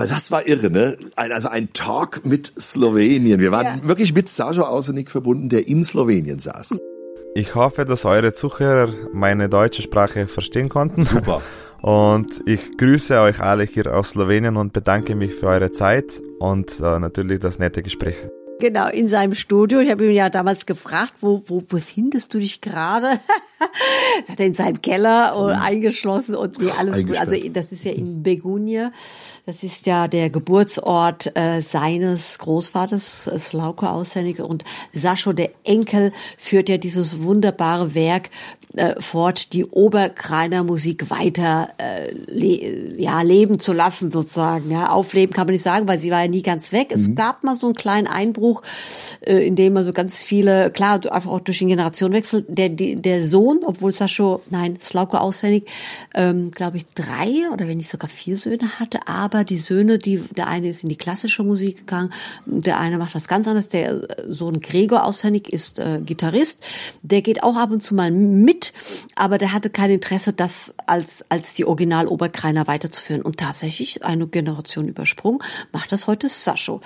[0.00, 0.96] Aber das war irre, ne?
[1.14, 3.38] Ein, also ein Talk mit Slowenien.
[3.38, 6.78] Wir waren wirklich mit Sajo Ausenik verbunden, der in Slowenien saß.
[7.34, 11.04] Ich hoffe, dass eure Zuhörer meine deutsche Sprache verstehen konnten.
[11.04, 11.42] Super.
[11.82, 16.78] Und ich grüße euch alle hier aus Slowenien und bedanke mich für eure Zeit und
[16.78, 18.16] äh, natürlich das nette Gespräch.
[18.60, 19.80] Genau, in seinem Studio.
[19.80, 23.18] Ich habe ihn ja damals gefragt, wo, wo befindest du dich gerade?
[24.20, 27.16] das hat er in seinem Keller äh, eingeschlossen und nee, alles gut.
[27.16, 28.92] Also das ist ja in Begunia.
[29.46, 34.40] Das ist ja der Geburtsort äh, seines Großvaters, äh, Slauko Aussendig.
[34.40, 38.30] Und Sascho, der Enkel, führt ja dieses wunderbare Werk
[38.74, 44.70] äh, fort, die Oberkreiner Musik weiter äh, le ja, leben zu lassen sozusagen.
[44.70, 46.92] Ja, aufleben kann man nicht sagen, weil sie war ja nie ganz weg.
[46.92, 48.62] Es gab mal so einen kleinen Einbruch,
[49.20, 53.60] äh, in dem also ganz viele, klar, einfach auch durch den Generationenwechsel, der, der Sohn,
[53.64, 55.66] obwohl Sascho, nein, Slauko auswendig,
[56.14, 60.18] ähm, glaube ich, drei oder wenn nicht sogar vier Söhne hatte, aber die Söhne, die,
[60.18, 62.12] der eine ist in die klassische Musik gegangen,
[62.46, 66.62] der eine macht was ganz anderes, der Sohn Gregor auswendig ist äh, Gitarrist,
[67.02, 68.59] der geht auch ab und zu mal mit,
[69.14, 74.88] aber der hatte kein Interesse, das als, als die Original-Oberkreiner weiterzuführen und tatsächlich eine Generation
[74.88, 75.40] übersprungen,
[75.72, 76.80] macht das heute Sascho.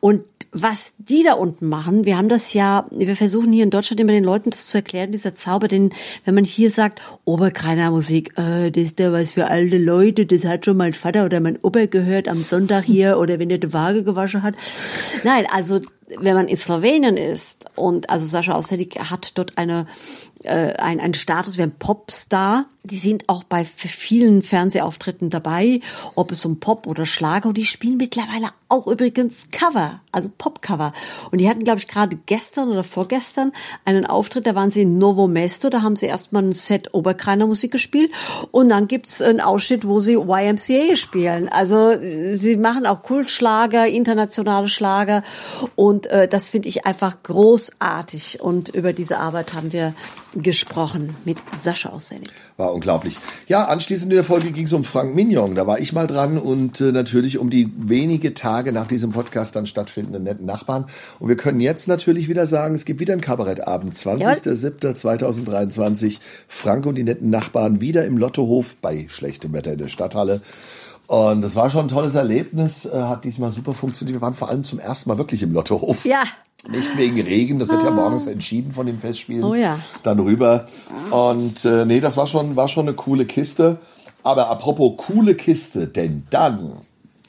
[0.00, 4.00] Und was die da unten machen, wir haben das ja, wir versuchen hier in Deutschland
[4.00, 5.92] immer den Leuten das zu erklären, dieser Zauber, denn
[6.24, 10.44] wenn man hier sagt, Oberkreiner Musik, äh, das ist da was für alte Leute, das
[10.44, 13.72] hat schon mein Vater oder mein Opa gehört am Sonntag hier oder wenn er die
[13.72, 14.54] Waage gewaschen hat.
[15.24, 19.86] Nein, also wenn man in Slowenien ist und also Sascha Auselik hat dort eine
[20.46, 22.66] äh, ein, ein Status wie ein Popstar.
[22.84, 25.80] Die sind auch bei vielen Fernsehauftritten dabei,
[26.14, 27.48] ob es um Pop oder Schlager.
[27.48, 30.92] Und die spielen mittlerweile auch übrigens Cover, also Popcover.
[31.30, 33.52] Und die hatten, glaube ich, gerade gestern oder vorgestern
[33.84, 37.46] einen Auftritt, da waren sie in Novo Mesto, da haben sie erstmal ein Set Oberkreiner
[37.46, 38.10] Musik gespielt
[38.50, 41.48] und dann gibt's einen Ausschnitt, wo sie YMCA spielen.
[41.48, 41.94] Also
[42.34, 45.22] sie machen auch Kultschlager, internationale Schlager
[45.76, 48.40] und äh, das finde ich einfach großartig.
[48.40, 49.94] Und über diese Arbeit haben wir
[50.42, 52.30] gesprochen mit Sascha Aussenig.
[52.56, 53.16] War unglaublich.
[53.46, 55.54] Ja, anschließend in der Folge ging es um Frank Mignon.
[55.54, 59.56] Da war ich mal dran und äh, natürlich um die wenige Tage nach diesem Podcast
[59.56, 60.86] dann stattfindenden netten Nachbarn.
[61.18, 63.94] Und wir können jetzt natürlich wieder sagen, es gibt wieder einen Kabarettabend.
[63.94, 66.18] 20.07.2023.
[66.48, 70.40] Frank und die netten Nachbarn wieder im Lottohof bei schlechtem Wetter in der Stadthalle.
[71.06, 74.16] Und das war schon ein tolles Erlebnis, äh, hat diesmal super funktioniert.
[74.16, 76.04] Wir waren vor allem zum ersten Mal wirklich im Lottohof.
[76.04, 76.24] Ja.
[76.68, 79.44] Nicht wegen Regen, das wird ja morgens entschieden von den Festspielen.
[79.44, 79.78] Oh ja.
[80.02, 80.66] Dann rüber.
[81.10, 83.78] Und äh, nee, das war schon, war schon eine coole Kiste.
[84.22, 86.72] Aber apropos coole Kiste, denn dann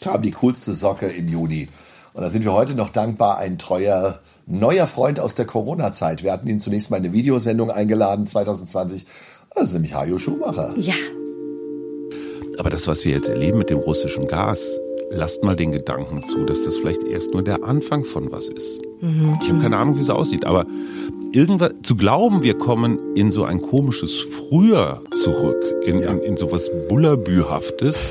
[0.01, 1.67] kam die coolste Socke im Juni.
[2.13, 6.23] Und da sind wir heute noch dankbar, ein treuer neuer Freund aus der Corona-Zeit.
[6.23, 9.05] Wir hatten ihn zunächst mal in eine Videosendung eingeladen, 2020.
[9.53, 10.73] Das ist nämlich Hajo Schumacher.
[10.77, 10.95] Ja.
[12.57, 14.79] Aber das, was wir jetzt erleben mit dem russischen Gas,
[15.11, 18.79] lasst mal den Gedanken zu, dass das vielleicht erst nur der Anfang von was ist.
[19.41, 20.65] Ich habe keine Ahnung, wie es aussieht, aber
[21.31, 26.51] irgendwas zu glauben, wir kommen in so ein komisches Früher zurück, in, in, in so
[26.51, 28.07] was Bullabühaftes,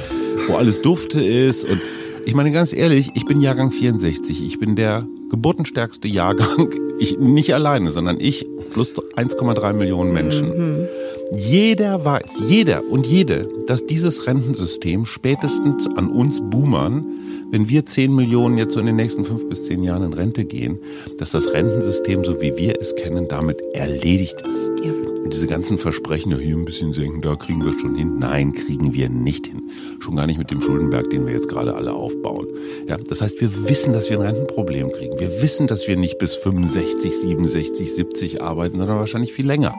[0.48, 1.80] wo alles dufte ist und
[2.24, 7.54] ich meine ganz ehrlich, ich bin Jahrgang 64, ich bin der geburtenstärkste Jahrgang, ich nicht
[7.54, 10.88] alleine, sondern ich plus 1,3 Millionen Menschen.
[11.32, 17.04] Jeder weiß, jeder und jede, dass dieses Rentensystem spätestens an uns Boomern,
[17.50, 20.44] wenn wir 10 Millionen jetzt so in den nächsten fünf bis zehn Jahren in Rente
[20.44, 20.78] gehen,
[21.18, 24.70] dass das Rentensystem, so wie wir es kennen, damit erledigt ist.
[24.82, 24.92] Ja.
[25.26, 28.18] Und diese ganzen Versprechen, ja, hier ein bisschen senken, da kriegen wir es schon hin.
[28.18, 29.62] Nein, kriegen wir nicht hin.
[29.98, 32.46] Schon gar nicht mit dem Schuldenberg, den wir jetzt gerade alle aufbauen.
[32.86, 35.18] Ja, das heißt, wir wissen, dass wir ein Rentenproblem kriegen.
[35.18, 39.74] Wir wissen, dass wir nicht bis 65, 67, 70 arbeiten, sondern wahrscheinlich viel länger.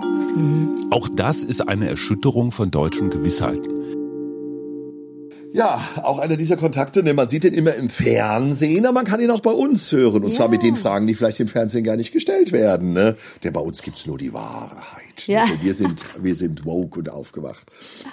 [0.90, 3.77] Auch das ist eine Erschütterung von deutschen Gewissheiten.
[5.54, 9.20] Ja, auch einer dieser Kontakte, ne, man sieht ihn immer im Fernsehen, aber man kann
[9.20, 10.24] ihn auch bei uns hören.
[10.24, 12.94] Und zwar mit den Fragen, die vielleicht im Fernsehen gar nicht gestellt werden.
[12.94, 13.16] Ne?
[13.44, 15.26] Denn bei uns gibt's nur die Wahrheit.
[15.26, 15.46] Ja.
[15.46, 15.52] Ne?
[15.62, 17.66] Wir sind, wir sind woke und aufgewacht.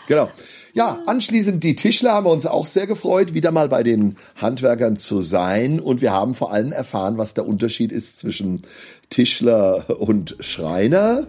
[0.06, 0.30] Genau.
[0.72, 4.96] Ja, anschließend die Tischler haben wir uns auch sehr gefreut, wieder mal bei den Handwerkern
[4.96, 5.80] zu sein.
[5.80, 8.62] Und wir haben vor allem erfahren, was der Unterschied ist zwischen
[9.10, 11.26] Tischler und Schreiner.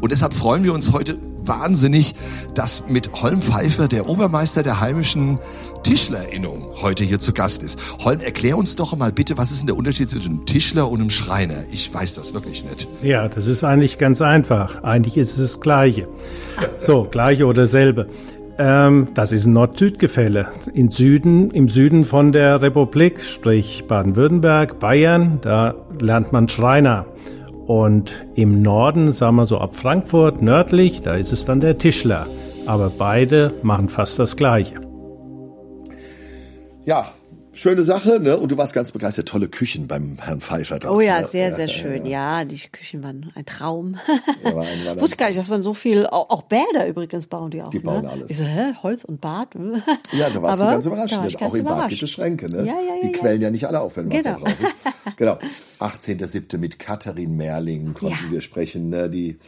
[0.00, 2.14] Und deshalb freuen wir uns heute wahnsinnig,
[2.54, 5.38] dass mit Holm Pfeiffer, der Obermeister der heimischen
[5.82, 7.78] Tischlerinnung, heute hier zu Gast ist.
[8.04, 11.00] Holm, erklär uns doch mal bitte, was ist denn der Unterschied zwischen einem Tischler und
[11.00, 11.64] einem Schreiner?
[11.70, 12.88] Ich weiß das wirklich nicht.
[13.02, 14.82] Ja, das ist eigentlich ganz einfach.
[14.82, 16.08] Eigentlich ist es das Gleiche.
[16.78, 18.08] So, gleiche oder selbe.
[18.58, 20.48] Ähm, das ist ein Nord-Süd-Gefälle.
[20.74, 27.06] In Süden, Im Süden von der Republik, sprich Baden-Württemberg, Bayern, da lernt man Schreiner.
[27.70, 32.26] Und im Norden, sagen wir so ab Frankfurt, nördlich, da ist es dann der Tischler.
[32.66, 34.80] Aber beide machen fast das Gleiche.
[36.84, 37.12] Ja,
[37.52, 38.36] schöne Sache, ne?
[38.38, 39.28] Und du warst ganz begeistert.
[39.28, 40.80] Tolle Küchen beim Herrn Pfeiffer.
[40.80, 41.28] dort, Oh ja, ne?
[41.28, 42.06] sehr, sehr schön.
[42.06, 43.96] Ja, die Küchen waren ein Traum.
[44.42, 47.28] Ja, war ein- war Wusste gar nicht, dass man so viel, auch, auch Bäder übrigens
[47.28, 47.70] bauen die auch.
[47.70, 48.10] Die bauen ne?
[48.10, 48.30] alles.
[48.30, 49.50] Ich so, hä, Holz und Bad?
[50.10, 51.12] Ja, da warst Aber du ganz überrascht.
[51.12, 51.18] ne?
[51.20, 51.88] Auch ganz im Bad überrascht.
[51.90, 52.58] gibt es Schränke, ne?
[52.58, 53.18] Ja, ja, ja, Die ja.
[53.18, 54.38] quellen ja nicht alle auf, wenn Wasser Genau.
[54.46, 54.89] drauf ist.
[55.16, 55.38] Genau.
[55.78, 56.58] 18.07.
[56.58, 58.30] mit Katharin Merling konnten Ja.
[58.32, 59.08] wir sprechen, ne?
[59.10, 59.38] die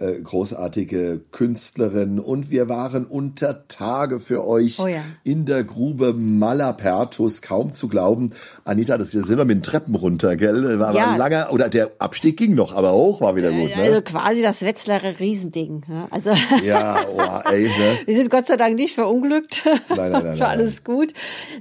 [0.00, 5.02] äh, großartige Künstlerin und wir waren unter Tage für euch Oh ja.
[5.24, 8.32] in der Grube Malapertus, kaum zu glauben.
[8.64, 10.78] Anita, das sind wir mit den Treppen runter, gell?
[10.78, 11.12] War Ja.
[11.12, 14.02] ein langer, oder der Abstieg ging noch, aber hoch war wieder gut, Also ne?
[14.02, 15.82] quasi das Wetzlarer Riesending.
[15.88, 16.30] Ja, also
[16.64, 17.98] Ja, oh, ey, ne?
[18.06, 19.64] wir sind Gott sei Dank nicht verunglückt.
[19.66, 21.12] Nein, nein, nein, Es war nein, alles gut.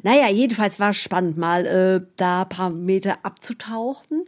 [0.03, 4.23] Naja, jedenfalls war es spannend, mal äh, da ein paar Meter abzutauchen.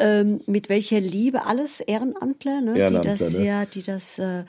[0.00, 2.78] Ähm, mit welcher Liebe alles Ehrenamtler, ne?
[2.78, 3.44] Ehrenamtler, die das ne?
[3.44, 4.44] ja, die das äh,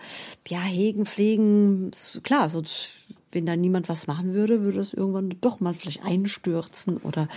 [0.47, 1.91] ja hegen, pflegen.
[2.23, 2.93] Klar, sonst
[3.31, 7.27] wenn da niemand was machen würde, würde es irgendwann doch mal vielleicht einstürzen oder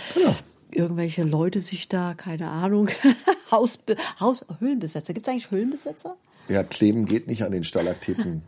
[0.71, 2.89] irgendwelche Leute sich da, keine Ahnung,
[3.51, 3.79] Haus,
[4.19, 5.13] Haus Höhlenbesetzer.
[5.13, 6.15] Gibt es eigentlich Höhlenbesetzer?
[6.49, 8.41] Ja, kleben geht nicht an den Stalaktiten.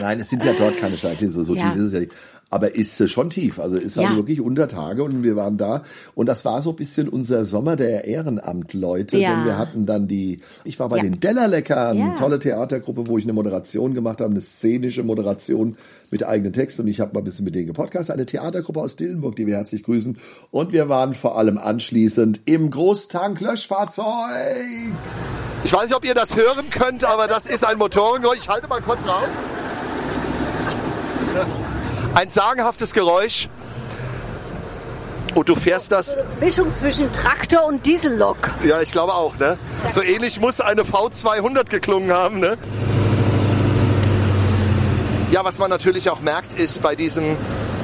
[0.00, 1.70] Nein, es sind ja dort keine Stalaktiten, so, so Ja.
[1.70, 2.12] tief ist es ja nicht.
[2.52, 4.16] Aber ist schon tief, also ist also Ja.
[4.16, 5.84] wirklich unter Tage und wir waren da
[6.16, 9.36] und das war so ein bisschen unser Sommer der Ehrenamtleute, Ja.
[9.36, 11.02] denn wir hatten dann die, ich war bei Ja.
[11.04, 12.16] den Dellerleckern, Ja.
[12.18, 15.76] tolle Theatergruppe, wo ich eine Moderation gemacht habe, eine szenische Moderation
[16.10, 18.96] mit eigenen Texten und ich habe mal ein bisschen mit denen gepodcastet, eine Theatergruppe aus
[18.96, 20.18] Dillenburg, die wir herzlich grüßen
[20.50, 24.04] und wir waren vor allem anschließend im Großtank-Löschfahrzeug.
[25.62, 28.38] Ich weiß nicht, ob ihr das hören könnt, aber das ist ein Motorengeräusch.
[28.40, 29.28] Ich halte mal kurz raus.
[32.14, 33.48] Ein sagenhaftes Geräusch.
[35.34, 38.36] Und du fährst das, Mischung zwischen Traktor und Diesellok.
[38.64, 39.56] ja, ich glaube auch, ne?
[39.88, 42.58] So ähnlich muss eine V200 geklungen haben, ne?
[45.30, 47.36] Ja, was man natürlich auch merkt, ist bei diesen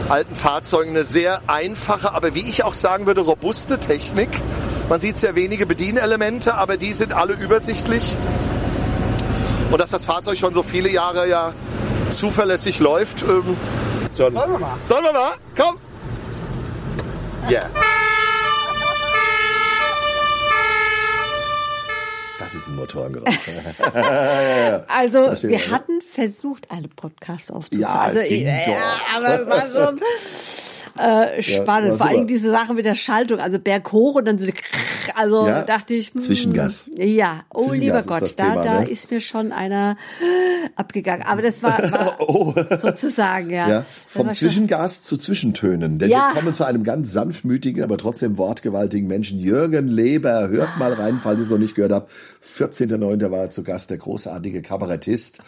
[0.08, 4.28] alten Fahrzeugen eine sehr einfache, aber wie ich auch sagen würde, robuste Technik.
[4.88, 8.02] Man sieht sehr wenige Bedienelemente, aber die sind alle übersichtlich.
[9.70, 11.52] Und dass das Fahrzeug schon so viele Jahre ja
[12.10, 13.22] zuverlässig läuft.
[13.22, 13.56] Ähm,
[14.16, 14.78] Sollen wir mal?
[14.82, 15.32] Sollen wir mal?
[15.54, 15.76] Komm!
[17.50, 17.68] Ja.
[22.38, 23.34] Das ist ein Motorengeräusch.
[24.88, 25.70] Also Verstehe, wir ja.
[25.70, 27.90] hatten versucht, einen Podcast aufzunehmen.
[27.90, 29.16] Ja, also, ja, doch.
[29.16, 30.00] aber es war schon
[30.98, 31.98] äh, spannend.
[31.98, 34.46] war Vor allem diese Sache mit der Schaltung, also Berg hoch und dann so,
[35.14, 36.84] also Ja, dachte ich, hm, Zwischengas.
[36.96, 38.88] Ja, oh Zwischengas lieber Gott, da, Thema, da ne?
[38.88, 39.96] ist mir schon einer
[40.76, 41.24] abgegangen.
[41.26, 42.54] Aber das war, war Oh.
[42.78, 43.68] sozusagen, ja.
[43.68, 45.98] Ja, vom Zwischengas zu Zwischentönen.
[45.98, 46.30] Denn Ja.
[46.32, 49.38] wir kommen zu einem ganz sanftmütigen, aber trotzdem wortgewaltigen Menschen.
[49.38, 52.10] Jürgen Leber, hört mal rein, falls ihr es noch nicht gehört habt.
[52.42, 53.30] 14.09.
[53.30, 55.38] war er zu Gast, der großartige Kabarettist.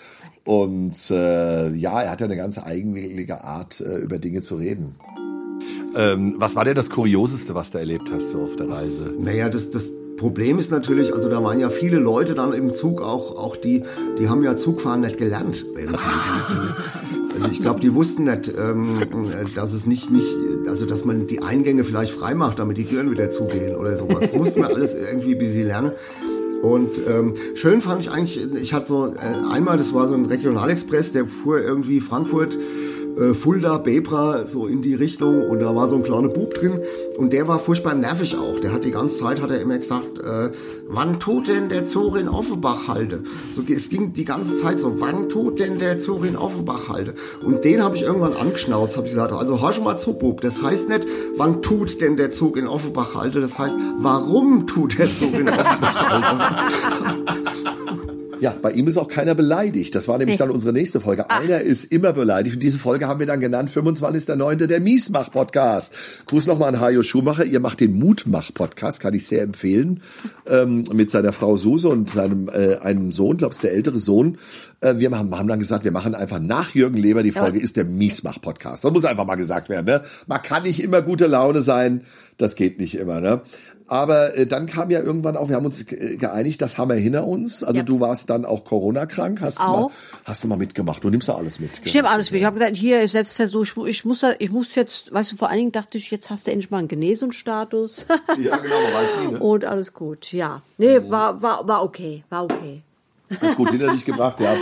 [0.44, 4.96] Und äh, ja, er hat ja eine ganz eigenwillige Art, äh, über Dinge zu reden.
[5.94, 9.14] Ähm, was war denn das Kurioseste, was du erlebt hast so auf der Reise?
[9.18, 13.00] Naja, das, das Problem ist natürlich, also da waren ja viele Leute dann im Zug,
[13.00, 13.84] auch, auch die,
[14.18, 15.64] die haben ja Zugfahren nicht gelernt.
[17.34, 19.00] Also ich glaube, die wussten nicht, ähm,
[19.54, 23.10] dass es nicht, nicht, also dass man die Eingänge vielleicht frei macht, damit die Türen
[23.10, 24.20] wieder zugehen oder sowas.
[24.20, 25.92] Das mussten wir alles irgendwie ein bisschen lernen.
[26.62, 30.24] Und ähm, schön fand ich eigentlich, ich hatte so äh, einmal, das war so ein
[30.24, 32.58] Regionalexpress, der fuhr irgendwie Frankfurt,
[33.18, 36.80] äh, Fulda, Bebra, so in die Richtung und da war so ein kleiner Bub drin
[37.16, 38.60] und der war furchtbar nervig auch.
[38.60, 40.50] Der hat die ganze Zeit, hat er immer gesagt, äh,
[40.88, 43.24] wann tut denn der Zug in Offenbach halte?
[43.56, 47.14] So, es ging die ganze Zeit so, wann tut denn der Zug in Offenbach halte?
[47.44, 50.40] Und den habe ich irgendwann angeschnauzt, habe ich gesagt, also hör schon mal zu, Bub,
[50.40, 54.98] das heißt nicht, wann tut denn der Zug in Offenbach halte, das heißt, warum tut
[54.98, 57.48] der Zug in Offenbach halte?
[58.40, 59.94] Ja, bei ihm ist auch keiner beleidigt.
[59.94, 60.38] Das war nämlich Nee.
[60.44, 61.30] dann unsere nächste Folge.
[61.30, 64.66] Einer ist immer beleidigt und diese Folge haben wir dann genannt 25.09.
[64.66, 65.92] der Miesmach-Podcast.
[66.26, 67.44] Gruß nochmal an Hajo Schumacher.
[67.44, 70.00] Ihr macht den Mutmach-Podcast, kann ich sehr empfehlen,
[70.46, 74.38] ähm, mit seiner Frau Suse und seinem äh, einem Sohn, glaubst der ältere Sohn.
[74.80, 77.76] Äh, wir haben, haben dann gesagt, wir machen einfach nach Jürgen Leber die Folge, ist
[77.76, 78.84] der Miesmach-Podcast.
[78.84, 79.86] Das muss einfach mal gesagt werden.
[79.86, 80.02] Ne?
[80.26, 82.04] Man kann nicht immer gute Laune sein,
[82.36, 83.20] das geht nicht immer.
[83.20, 83.40] Ne?
[83.90, 87.24] Aber äh, dann kam ja irgendwann auch, wir haben uns geeinigt, das haben wir hinter
[87.26, 87.64] uns.
[87.64, 87.82] Also Ja.
[87.82, 89.88] du warst dann auch Corona-krank, hast, du Auch.
[89.88, 89.94] mal,
[90.26, 91.02] hast du mal mitgemacht.
[91.02, 91.70] Du nimmst ja alles mit.
[91.84, 92.40] Ich nehme alles mit.
[92.40, 95.48] Ich habe gesagt, hier Selbstversuch, ich, ich muss, da- ich muss jetzt, weißt du, vor
[95.48, 98.04] allen Dingen dachte ich, jetzt hast du endlich mal einen Genesungsstatus.
[98.40, 99.38] Ja, genau, man weiß nie, ne?
[99.40, 100.60] Und alles gut, ja.
[100.76, 102.82] Nee, war, war, war okay, war okay.
[103.40, 104.56] Hast gut hinter dich gebracht, ja.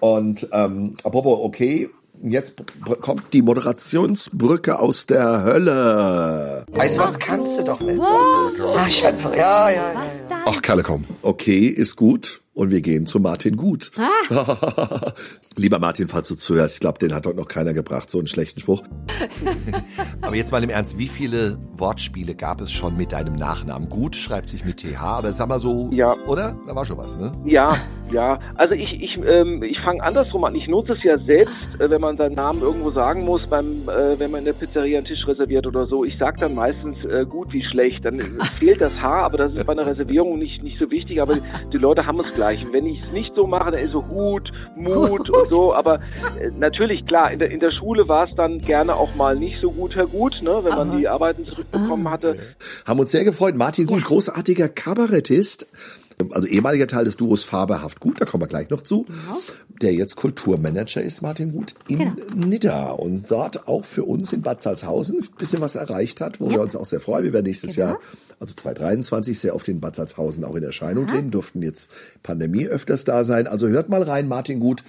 [0.00, 1.88] Und ähm, apropos, okay,
[2.22, 2.54] jetzt
[3.00, 6.64] kommt die Moderationsbrücke aus der Hölle.
[6.70, 8.74] Weißt du was, kannst du doch nicht sagen.
[8.76, 9.92] Ach, ich hatte, ja, ja,
[10.32, 10.44] ja.
[10.46, 11.04] Ach, Kerle, komm.
[11.22, 12.40] Okay, ist gut.
[12.54, 13.92] Und wir gehen zu Martin Gut.
[13.96, 15.12] Ah.
[15.56, 18.26] Lieber Martin, falls du zuhörst, ich glaube, den hat heute noch keiner gebracht, so einen
[18.28, 18.82] schlechten Spruch.
[20.20, 23.88] aber jetzt mal im Ernst, wie viele Wortspiele gab es schon mit deinem Nachnamen?
[23.88, 26.14] Gut schreibt sich mit TH, aber sag mal so, Ja.
[26.26, 26.54] oder?
[26.66, 27.32] Da war schon was, ne?
[27.46, 27.76] Ja,
[28.10, 30.54] Ja, also ich, ich, ähm, ich fange andersrum an.
[30.54, 34.18] Ich nutze es ja selbst, äh, wenn man seinen Namen irgendwo sagen muss, beim, äh,
[34.18, 36.04] wenn man in der Pizzeria einen Tisch reserviert oder so.
[36.04, 38.04] Ich sage dann meistens äh, gut wie schlecht.
[38.04, 38.20] Dann
[38.58, 41.20] fehlt das Haar, aber das ist bei einer Reservierung nicht, nicht so wichtig.
[41.20, 41.38] Aber
[41.72, 42.64] die Leute haben es gleich.
[42.64, 45.74] Und wenn ich es nicht so mache, dann ist so Hut, Mut und so.
[45.74, 45.96] Aber
[46.40, 49.60] äh, natürlich, klar, in der, in der Schule war es dann gerne auch mal nicht
[49.60, 52.38] so gut, Herr Gut, ne, wenn man die Arbeiten zurückbekommen hatte.
[52.86, 53.54] Haben uns sehr gefreut.
[53.54, 55.66] Martin Gut, großartiger Kabarettist.
[56.30, 59.06] Also ehemaliger Teil des Duos Faberhaft Gut, da kommen wir gleich noch zu.
[59.80, 64.60] Der jetzt Kulturmanager ist, Martin Gut, in Nidda und dort auch für uns in Bad
[64.60, 67.24] Salzhausen ein bisschen was erreicht hat, wo wir uns auch sehr freuen.
[67.24, 67.98] Wir werden nächstes Jahr,
[68.38, 71.90] also 2023, sehr oft in Bad Salzhausen auch in Erscheinung treten, durften jetzt
[72.22, 73.46] Pandemie öfters da sein.
[73.46, 74.84] Also hört mal rein, Martin Gut,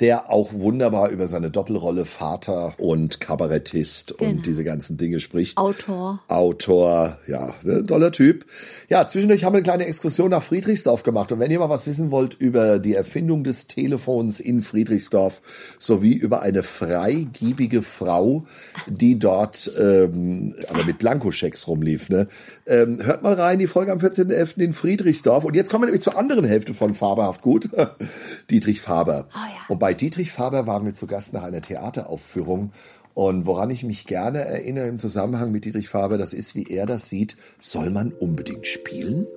[0.00, 4.30] der auch wunderbar über seine Doppelrolle Vater und Kabarettist Genau.
[4.30, 5.56] und diese ganzen Dinge spricht.
[5.56, 6.20] Autor.
[6.28, 8.44] Autor, ja, ne, toller Typ.
[8.88, 11.32] Ja, zwischendurch haben wir eine kleine Exkursion nach Friedrichsdorf gemacht.
[11.32, 15.40] Und wenn ihr mal was wissen wollt über die Erfindung des Telefons in Friedrichsdorf
[15.78, 18.44] sowie über eine freigiebige Frau,
[18.86, 22.28] die dort ähm, aber mit Blankoschecks rumlief, ne?
[22.66, 24.58] Ähm, hört mal rein, die Folge am 14.11.
[24.58, 25.44] in Friedrichsdorf.
[25.44, 27.70] Und jetzt kommen wir nämlich zur anderen Hälfte von Faberhaft gut.
[28.50, 29.28] Dietrich Faber.
[29.68, 32.72] Und bei Dietrich Faber waren wir zu Gast nach einer Theateraufführung.
[33.14, 36.86] Und woran ich mich gerne erinnere im Zusammenhang mit Dietrich Faber, das ist, wie er
[36.86, 39.28] das sieht, soll man unbedingt spielen?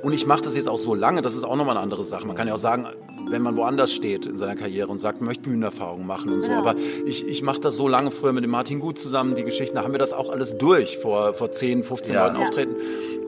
[0.00, 2.26] Und ich mache das jetzt auch so lange, das ist auch nochmal eine andere Sache.
[2.26, 2.86] Man kann ja auch sagen,
[3.28, 6.50] wenn man woanders steht in seiner Karriere und sagt, man möchte Bühnenerfahrung machen und so.
[6.52, 6.58] Ja.
[6.58, 6.74] Aber
[7.06, 9.82] ich, ich mache das so lange früher mit dem Martin Gut zusammen, die Geschichten, da
[9.84, 12.24] haben wir das auch alles durch, vor, vor 10, 15 Ja.
[12.26, 12.42] Leuten Ja.
[12.42, 12.74] auftreten.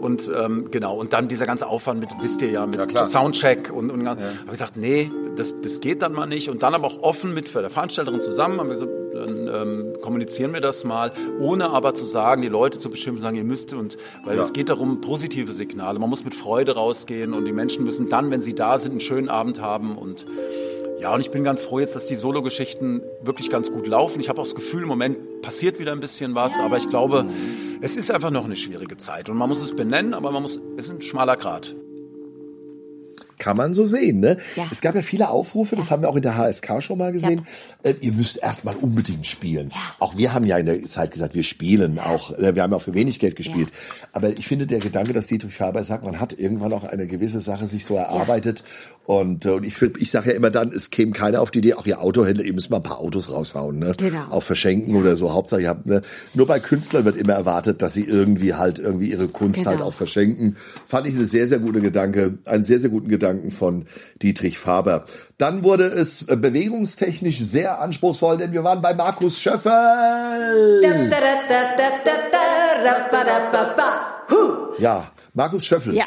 [0.01, 3.07] Und ähm, genau, und dann dieser ganze Aufwand mit, wisst ihr ja, mit klar.
[3.07, 6.51] Soundcheck und, und habe ich gesagt, nee, das, das geht dann mal nicht.
[6.51, 10.53] Und dann aber auch offen mit der Veranstalterin zusammen, haben wir gesagt, dann ähm, kommunizieren
[10.53, 13.97] wir das mal, ohne aber zu sagen, die Leute zu bestimmen, sagen, ihr müsst und
[14.25, 14.43] weil Ja.
[14.43, 16.01] es geht darum, positive Signale.
[16.01, 19.01] Man muss mit Freude rausgehen und die Menschen müssen dann, wenn sie da sind, einen
[19.01, 20.27] schönen Abend haben und
[21.01, 24.21] ja, und ich bin ganz froh jetzt, dass die Solo-Geschichten wirklich ganz gut laufen.
[24.21, 27.27] Ich habe auch das Gefühl, im Moment passiert wieder ein bisschen was, aber ich glaube,
[27.83, 30.59] es ist einfach noch eine schwierige Zeit und man muss es benennen, aber man muss,
[30.77, 31.75] es ist ein schmaler Grat.
[33.45, 34.39] Kann man so sehen, ne?
[34.57, 34.67] Ja.
[34.71, 37.43] Es gab ja viele Aufrufe, das haben wir auch in der HSK schon mal gesehen.
[37.83, 39.71] Äh, ihr müsst erstmal unbedingt spielen.
[39.99, 42.31] Auch wir haben ja in der Zeit gesagt, wir spielen auch.
[42.39, 43.69] Äh, wir haben auch für wenig Geld gespielt.
[44.13, 47.43] Aber ich finde der Gedanke, dass Dietrich Faber sagt, man hat irgendwann auch eine gewisse
[47.43, 48.65] Sache sich so erarbeitet.
[49.05, 51.75] Und, äh, und ich, ich sage ja immer dann, es käme keiner auf die Idee,
[51.75, 53.93] auch ihr Autohändler, ihr müsst mal ein paar Autos raushauen, ne?
[53.99, 54.25] Genau.
[54.31, 55.35] Auch verschenken oder so.
[55.35, 56.01] Hauptsache, ihr habt, ne?
[56.33, 59.89] Nur bei Künstlern wird immer erwartet, dass sie irgendwie halt irgendwie ihre Kunst halt Genau.
[59.89, 60.57] auch verschenken.
[60.87, 63.87] Fand ich eine sehr, sehr gute Gedanke, einen sehr, sehr guten Gedanken von
[64.23, 65.05] Dietrich Faber.
[65.39, 69.73] Dann wurde es äh, bewegungstechnisch sehr anspruchsvoll, denn wir waren bei Markus Schöffel.
[74.79, 75.95] Ja, Markus Schöffel.
[75.95, 76.05] Ja,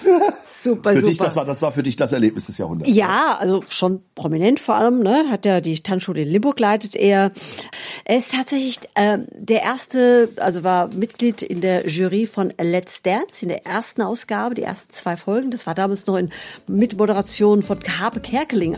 [0.47, 1.09] super, für super.
[1.09, 2.91] dich, das war, das war für dich das Erlebnis des Jahrhunderts.
[2.93, 5.25] Ja, also schon prominent vor allem, ne?
[5.30, 7.32] Hat ja die Tanzschule in Limburg leitet er.
[8.05, 13.43] Er ist tatsächlich ähm, der erste, also war Mitglied in der Jury von Let's Dance
[13.43, 15.51] in der ersten Ausgabe, die ersten zwei Folgen.
[15.51, 16.30] Das war damals noch in
[16.67, 18.78] Mitmoderation von Habe Kerkeling.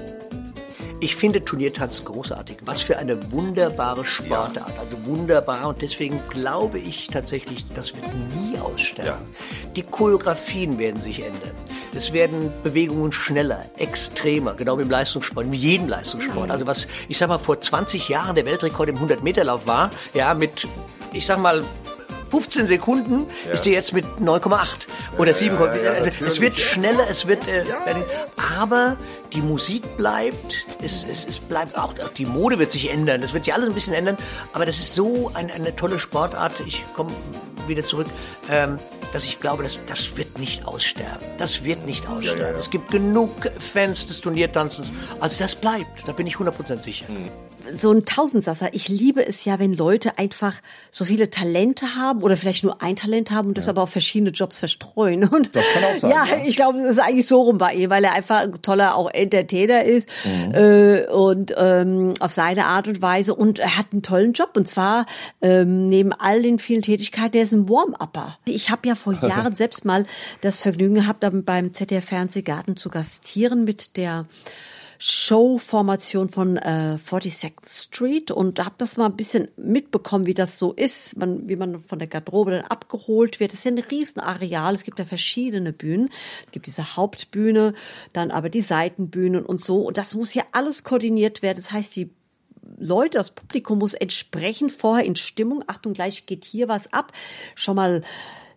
[1.02, 2.58] Ich finde Turniertanzen großartig.
[2.66, 4.78] Was für eine wunderbare Sportart.
[4.78, 5.70] Also wunderbar.
[5.70, 9.26] Und deswegen glaube ich tatsächlich, das wird nie aussterben.
[9.78, 11.52] Die Choreografien werden sich ändern.
[11.96, 16.52] Es werden Bewegungen schneller, extremer, genau wie im Leistungssport, wie jedem Leistungssport.
[16.52, 20.68] Also was, ich sag mal, vor 20 Jahren der Weltrekord im 100-Meter-Lauf war, ja, mit,
[21.14, 21.64] ich sag mal,
[22.30, 23.54] 15 Sekunden Ja.
[23.54, 25.56] ist sie jetzt mit 9,8 oder 7.
[25.58, 26.64] ja, ja, also es wird ja.
[26.66, 27.64] schneller, es wird, äh,
[28.58, 28.98] aber
[29.34, 33.34] die Musik bleibt, es, es, es bleibt auch, auch die Mode wird sich ändern, das
[33.34, 34.18] wird sich alles ein bisschen ändern,
[34.54, 37.12] aber das ist so ein, eine tolle Sportart, ich komme
[37.68, 38.08] wieder zurück,
[38.50, 38.78] ähm,
[39.14, 41.26] dass ich glaube, das, das wird nicht aussterben.
[41.38, 42.60] Das wird nicht aussterben.
[42.60, 44.88] Es gibt genug Fans des Turniertanzens,
[45.20, 47.06] also das bleibt, da bin ich 100% sicher.
[47.76, 48.70] So ein Tausendsasser.
[48.74, 50.56] Ich liebe es ja, wenn Leute einfach
[50.92, 54.32] so viele Talente haben oder vielleicht nur ein Talent haben und das aber auf verschiedene
[54.32, 55.24] Jobs verstreuen.
[55.30, 56.44] Und Das kann auch sein, Ja, ja.
[56.46, 59.10] ich glaube, es ist eigentlich so rum bei ihm, weil er einfach ein toller auch
[59.12, 60.54] Entertainer ist Mhm.
[60.54, 64.68] äh, und ähm, auf seine Art und Weise und er hat einen tollen Job und
[64.68, 65.06] zwar
[65.42, 68.38] ähm, neben all den vielen Tätigkeiten, der ist ein Warm-Upper.
[68.48, 70.06] Ich habe ja vor Jahren selbst mal
[70.42, 74.26] das Vergnügen gehabt, beim ZDF Fernsehgarten zu gastieren mit der
[75.02, 80.74] Showformation von äh, 42nd Street und habe das mal ein bisschen mitbekommen, wie das so
[80.74, 83.54] ist, man, wie man von der Garderobe dann abgeholt wird.
[83.54, 86.10] Das ist ja ein Riesenareal, es gibt ja verschiedene Bühnen.
[86.46, 87.74] Es gibt diese Hauptbühne,
[88.12, 89.84] dann aber die Seitenbühnen und so.
[89.84, 91.58] Und das muss ja alles koordiniert werden.
[91.58, 92.10] Das heißt, die
[92.78, 97.14] Leute, das Publikum muss entsprechend vorher in Stimmung, Achtung, gleich geht hier was ab,
[97.56, 98.02] schon mal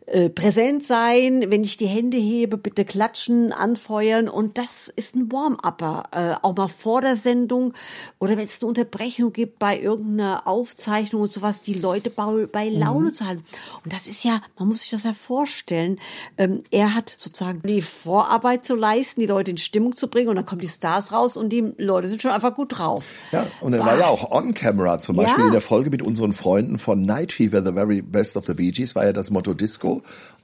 [0.06, 5.30] äh, präsent sein, wenn ich die Hände hebe, bitte klatschen, anfeuern und das ist ein
[5.30, 7.72] Warm-Upper, äh, auch mal vor der Sendung
[8.18, 12.68] oder wenn es eine Unterbrechung gibt bei irgendeiner Aufzeichnung und sowas, die Leute bei, bei
[12.68, 13.14] Laune Mhm.
[13.14, 13.42] zu halten.
[13.84, 15.98] Und das ist ja, man muss sich das ja vorstellen,
[16.38, 20.36] ähm, er hat sozusagen die Vorarbeit zu leisten, die Leute in Stimmung zu bringen und
[20.36, 23.06] dann kommen die Stars raus und die Leute sind schon einfach gut drauf.
[23.32, 25.46] Ja, und er war ja auch on camera, zum Beispiel Ja.
[25.46, 28.70] in der Folge mit unseren Freunden von Night Fever, The Very Best of the Bee
[28.72, 29.91] Gees, war ja das Motto Disco.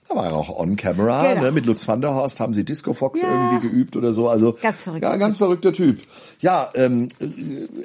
[0.09, 1.43] Da war er auch on camera, Genau.
[1.45, 1.53] ne?
[1.53, 3.29] mit Lutz van der Horst haben sie Disco Fox Ja.
[3.29, 4.29] irgendwie geübt oder so.
[4.29, 5.03] Also Ganz verrückt.
[5.05, 6.01] Ja, ganz verrückter Typ.
[6.41, 7.09] Ja, ähm,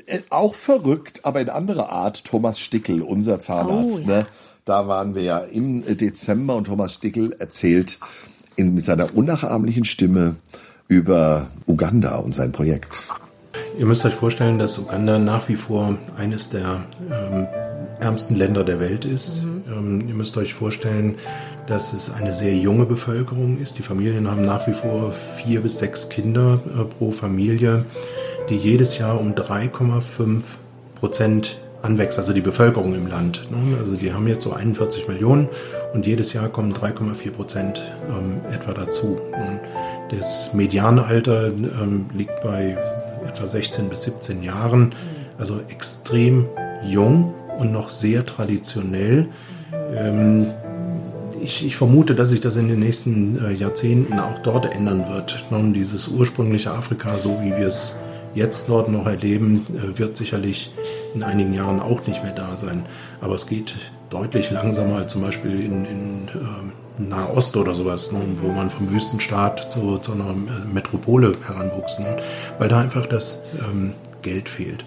[0.05, 4.03] äh, auch verrückt, aber in anderer Art, Thomas Stickel, unser Zahnarzt.
[4.05, 4.17] Oh, ja.
[4.19, 4.25] ne?
[4.65, 7.99] Da waren wir ja im Dezember und Thomas Stickel erzählt
[8.55, 10.35] in, mit seiner unnachahmlichen Stimme
[10.87, 13.09] über Uganda und sein Projekt.
[13.77, 17.47] Ihr müsst euch vorstellen, dass Uganda nach wie vor eines der ähm,
[17.99, 19.43] ärmsten Länder der Welt ist.
[19.67, 21.15] Ähm, ihr müsst euch vorstellen,
[21.67, 23.77] dass es eine sehr junge Bevölkerung ist.
[23.77, 27.85] Die Familien haben nach wie vor vier bis sechs Kinder äh, pro Familie,
[28.49, 30.41] die jedes Jahr um 3,5
[30.95, 33.49] Prozent anwächst, also die Bevölkerung im Land.
[33.51, 33.77] Ne?
[33.77, 35.49] Also die haben jetzt so 41 Millionen
[35.93, 39.19] und jedes Jahr kommen 3,4 Prozent ähm, etwa dazu.
[40.09, 42.77] Das Medianalter ähm, liegt bei
[43.25, 44.95] etwa 16 bis 17 Jahren,
[45.37, 46.47] also extrem
[46.85, 49.27] jung und noch sehr traditionell.
[51.43, 55.43] Ich, ich vermute, dass sich das in den nächsten äh, Jahrzehnten auch dort ändern wird.
[55.51, 57.99] Nun, dieses ursprüngliche Afrika, so wie wir es
[58.33, 60.71] jetzt dort noch erleben, äh, wird sicherlich
[61.13, 62.85] in einigen Jahren auch nicht mehr da sein.
[63.19, 63.75] Aber es geht
[64.09, 68.89] deutlich langsamer als zum Beispiel in, in ähm, Nahost oder sowas, ne, wo man vom
[68.89, 72.15] Wüstenstaat zu, zu einer äh, Metropole heranwuchs, ne,
[72.57, 74.85] weil da einfach das ähm, Geld fehlt.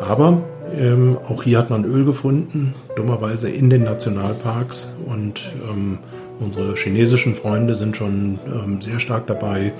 [0.00, 0.42] Aber
[0.74, 4.96] ähm, auch hier hat man Öl gefunden, dummerweise in den Nationalparks.
[5.06, 5.98] Und ähm,
[6.40, 9.72] unsere chinesischen Freunde sind schon ähm, sehr stark dabei,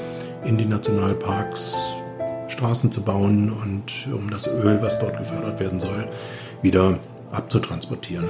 [0.44, 1.76] in die Nationalparks
[2.48, 6.08] Straßen zu bauen und um das Öl, was dort gefördert werden soll,
[6.62, 6.98] wieder
[7.30, 8.24] abzutransportieren.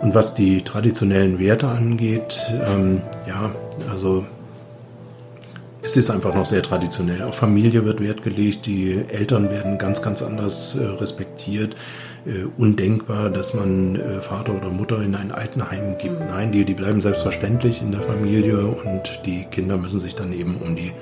[0.00, 3.50] Und was die traditionellen Werte angeht, ähm, ja,
[3.90, 4.24] also
[5.82, 7.22] es ist einfach noch sehr traditionell.
[7.22, 11.74] Auf Familie wird Wert gelegt, die Eltern werden ganz, ganz anders äh, respektiert.
[12.24, 16.20] Äh, undenkbar, dass man äh, Vater oder Mutter in ein Altenheim gibt.
[16.20, 20.58] Nein, die, die bleiben selbstverständlich in der Familie und die Kinder müssen sich dann eben
[20.58, 20.92] um die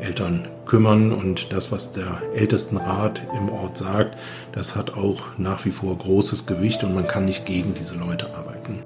[0.00, 4.18] Eltern kümmern und das, was der Ältestenrat im Ort sagt,
[4.52, 8.34] das hat auch nach wie vor großes Gewicht und man kann nicht gegen diese Leute
[8.34, 8.82] arbeiten.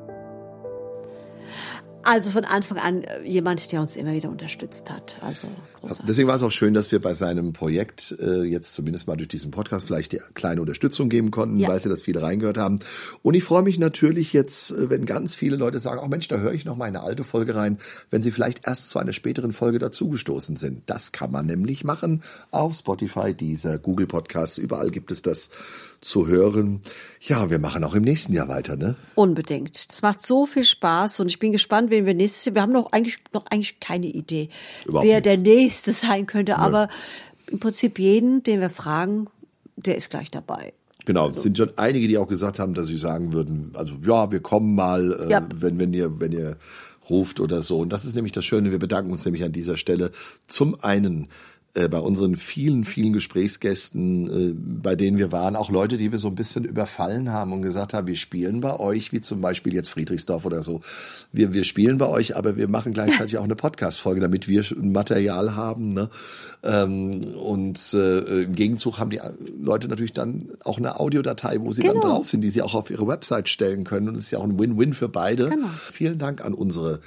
[2.03, 5.17] Also von Anfang an äh, jemand, der uns immer wieder unterstützt hat.
[5.21, 5.49] Also
[5.81, 6.07] großartig.
[6.07, 9.29] Deswegen war es auch schön, dass wir bei seinem Projekt äh, jetzt zumindest mal durch
[9.29, 11.59] diesen Podcast vielleicht die kleine Unterstützung geben konnten.
[11.59, 11.69] Ja.
[11.69, 12.81] Ich weiß ja, dass viele reingehört haben.
[13.23, 16.39] Und ich freue mich natürlich jetzt, äh, wenn ganz viele Leute sagen, oh Mensch, da
[16.39, 17.79] höre ich noch mal eine alte Folge rein,
[18.11, 20.83] wenn sie vielleicht erst zu einer späteren Folge dazugestoßen sind.
[20.87, 24.59] Das kann man nämlich machen auf Spotify, dieser Google Podcasts.
[24.59, 25.51] Überall gibt es das
[26.01, 26.81] zu hören.
[27.21, 28.97] Ja, wir machen auch im nächsten Jahr weiter, ne?
[29.15, 29.87] Unbedingt.
[29.91, 32.55] Es macht so viel Spaß und ich bin gespannt, wen wir nächstes Jahr.
[32.55, 34.49] Wir haben noch eigentlich noch eigentlich keine Idee,
[34.87, 35.27] Überhaupt wer nicht.
[35.27, 36.57] der nächste sein könnte.
[36.57, 36.89] Aber
[37.51, 39.27] im Prinzip jeden, den wir fragen,
[39.77, 40.73] der ist gleich dabei.
[41.07, 44.31] Genau, es sind schon einige, die auch gesagt haben, dass sie sagen würden, also ja,
[44.31, 45.47] wir kommen mal, äh, Ja.
[45.55, 46.57] wenn, wenn ihr, wenn ihr
[47.09, 47.79] ruft oder so.
[47.81, 50.13] Und das ist nämlich das Schöne, wir bedanken uns nämlich an dieser Stelle
[50.47, 51.29] zum einen
[51.75, 56.19] äh, bei unseren vielen, vielen Gesprächsgästen, äh, bei denen wir waren, auch Leute, die wir
[56.19, 59.73] so ein bisschen überfallen haben und gesagt haben, wir spielen bei euch, wie zum Beispiel
[59.73, 60.81] jetzt Friedrichsdorf oder so.
[61.33, 65.55] Wir, wir spielen bei euch, aber wir machen gleichzeitig auch eine Podcast-Folge, damit wir Material
[65.55, 65.93] haben.
[65.95, 66.11] Ne?
[66.65, 69.21] Ähm, und äh, im Gegenzug haben die
[69.61, 72.17] Leute natürlich dann auch eine Audiodatei, wo sie dann Genau.
[72.17, 74.09] drauf sind, die sie auch auf ihre Website stellen können.
[74.09, 75.49] Und es ist ja auch ein Win-Win für beide.
[75.49, 75.69] Genau.
[75.93, 76.99] Vielen Dank an unsere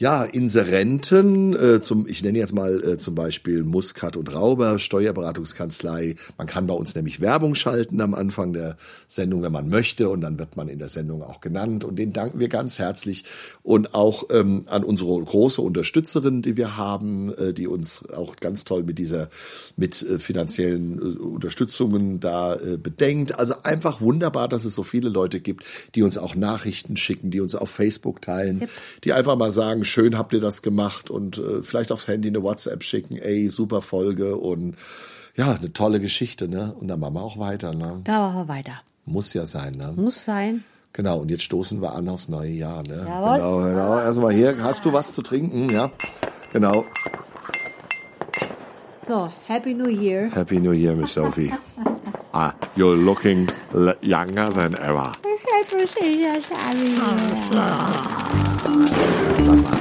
[0.00, 6.14] ja, Inserenten, äh, zum, ich nenne jetzt mal äh, zum Beispiel Muscat und Rauber, Steuerberatungskanzlei.
[6.38, 8.78] Man kann bei uns nämlich Werbung schalten am Anfang der
[9.08, 11.84] Sendung, wenn man möchte, und dann wird man in der Sendung auch genannt.
[11.84, 13.26] Und den danken wir ganz herzlich
[13.62, 18.64] und auch ähm, an unsere große Unterstützerin, die wir haben, äh, die uns auch ganz
[18.64, 19.28] toll mit dieser,
[19.76, 23.38] mit äh, finanziellen äh, Unterstützungen da äh, bedenkt.
[23.38, 27.40] Also einfach wunderbar, dass es so viele Leute gibt, die uns auch Nachrichten schicken, die
[27.42, 28.66] uns auf Facebook teilen,
[29.04, 32.42] die einfach mal sagen, schön habt ihr das gemacht und äh, vielleicht aufs Handy eine
[32.42, 34.76] WhatsApp schicken, ey, super Folge und
[35.36, 36.74] ja, eine tolle Geschichte, ne?
[36.78, 38.00] Und dann machen wir auch weiter, ne?
[38.04, 38.72] Da machen wir weiter.
[39.06, 39.92] Muss ja sein, ne?
[39.96, 40.64] Muss sein.
[40.92, 43.06] Genau, und jetzt stoßen wir an aufs neue Jahr, ne?
[43.08, 43.36] Jawohl.
[43.36, 43.98] Genau, genau.
[43.98, 45.70] Erstmal hier, hast du was zu trinken?
[45.70, 45.90] Ja.
[46.52, 46.84] Genau.
[49.06, 50.30] So, Happy New Year.
[50.32, 51.52] Happy New Year, Miss Sophie.
[52.32, 53.48] ah, you're looking
[54.02, 55.12] younger than ever.
[55.12, 56.44] Happy Warum steht das
[59.56, 59.79] Abi?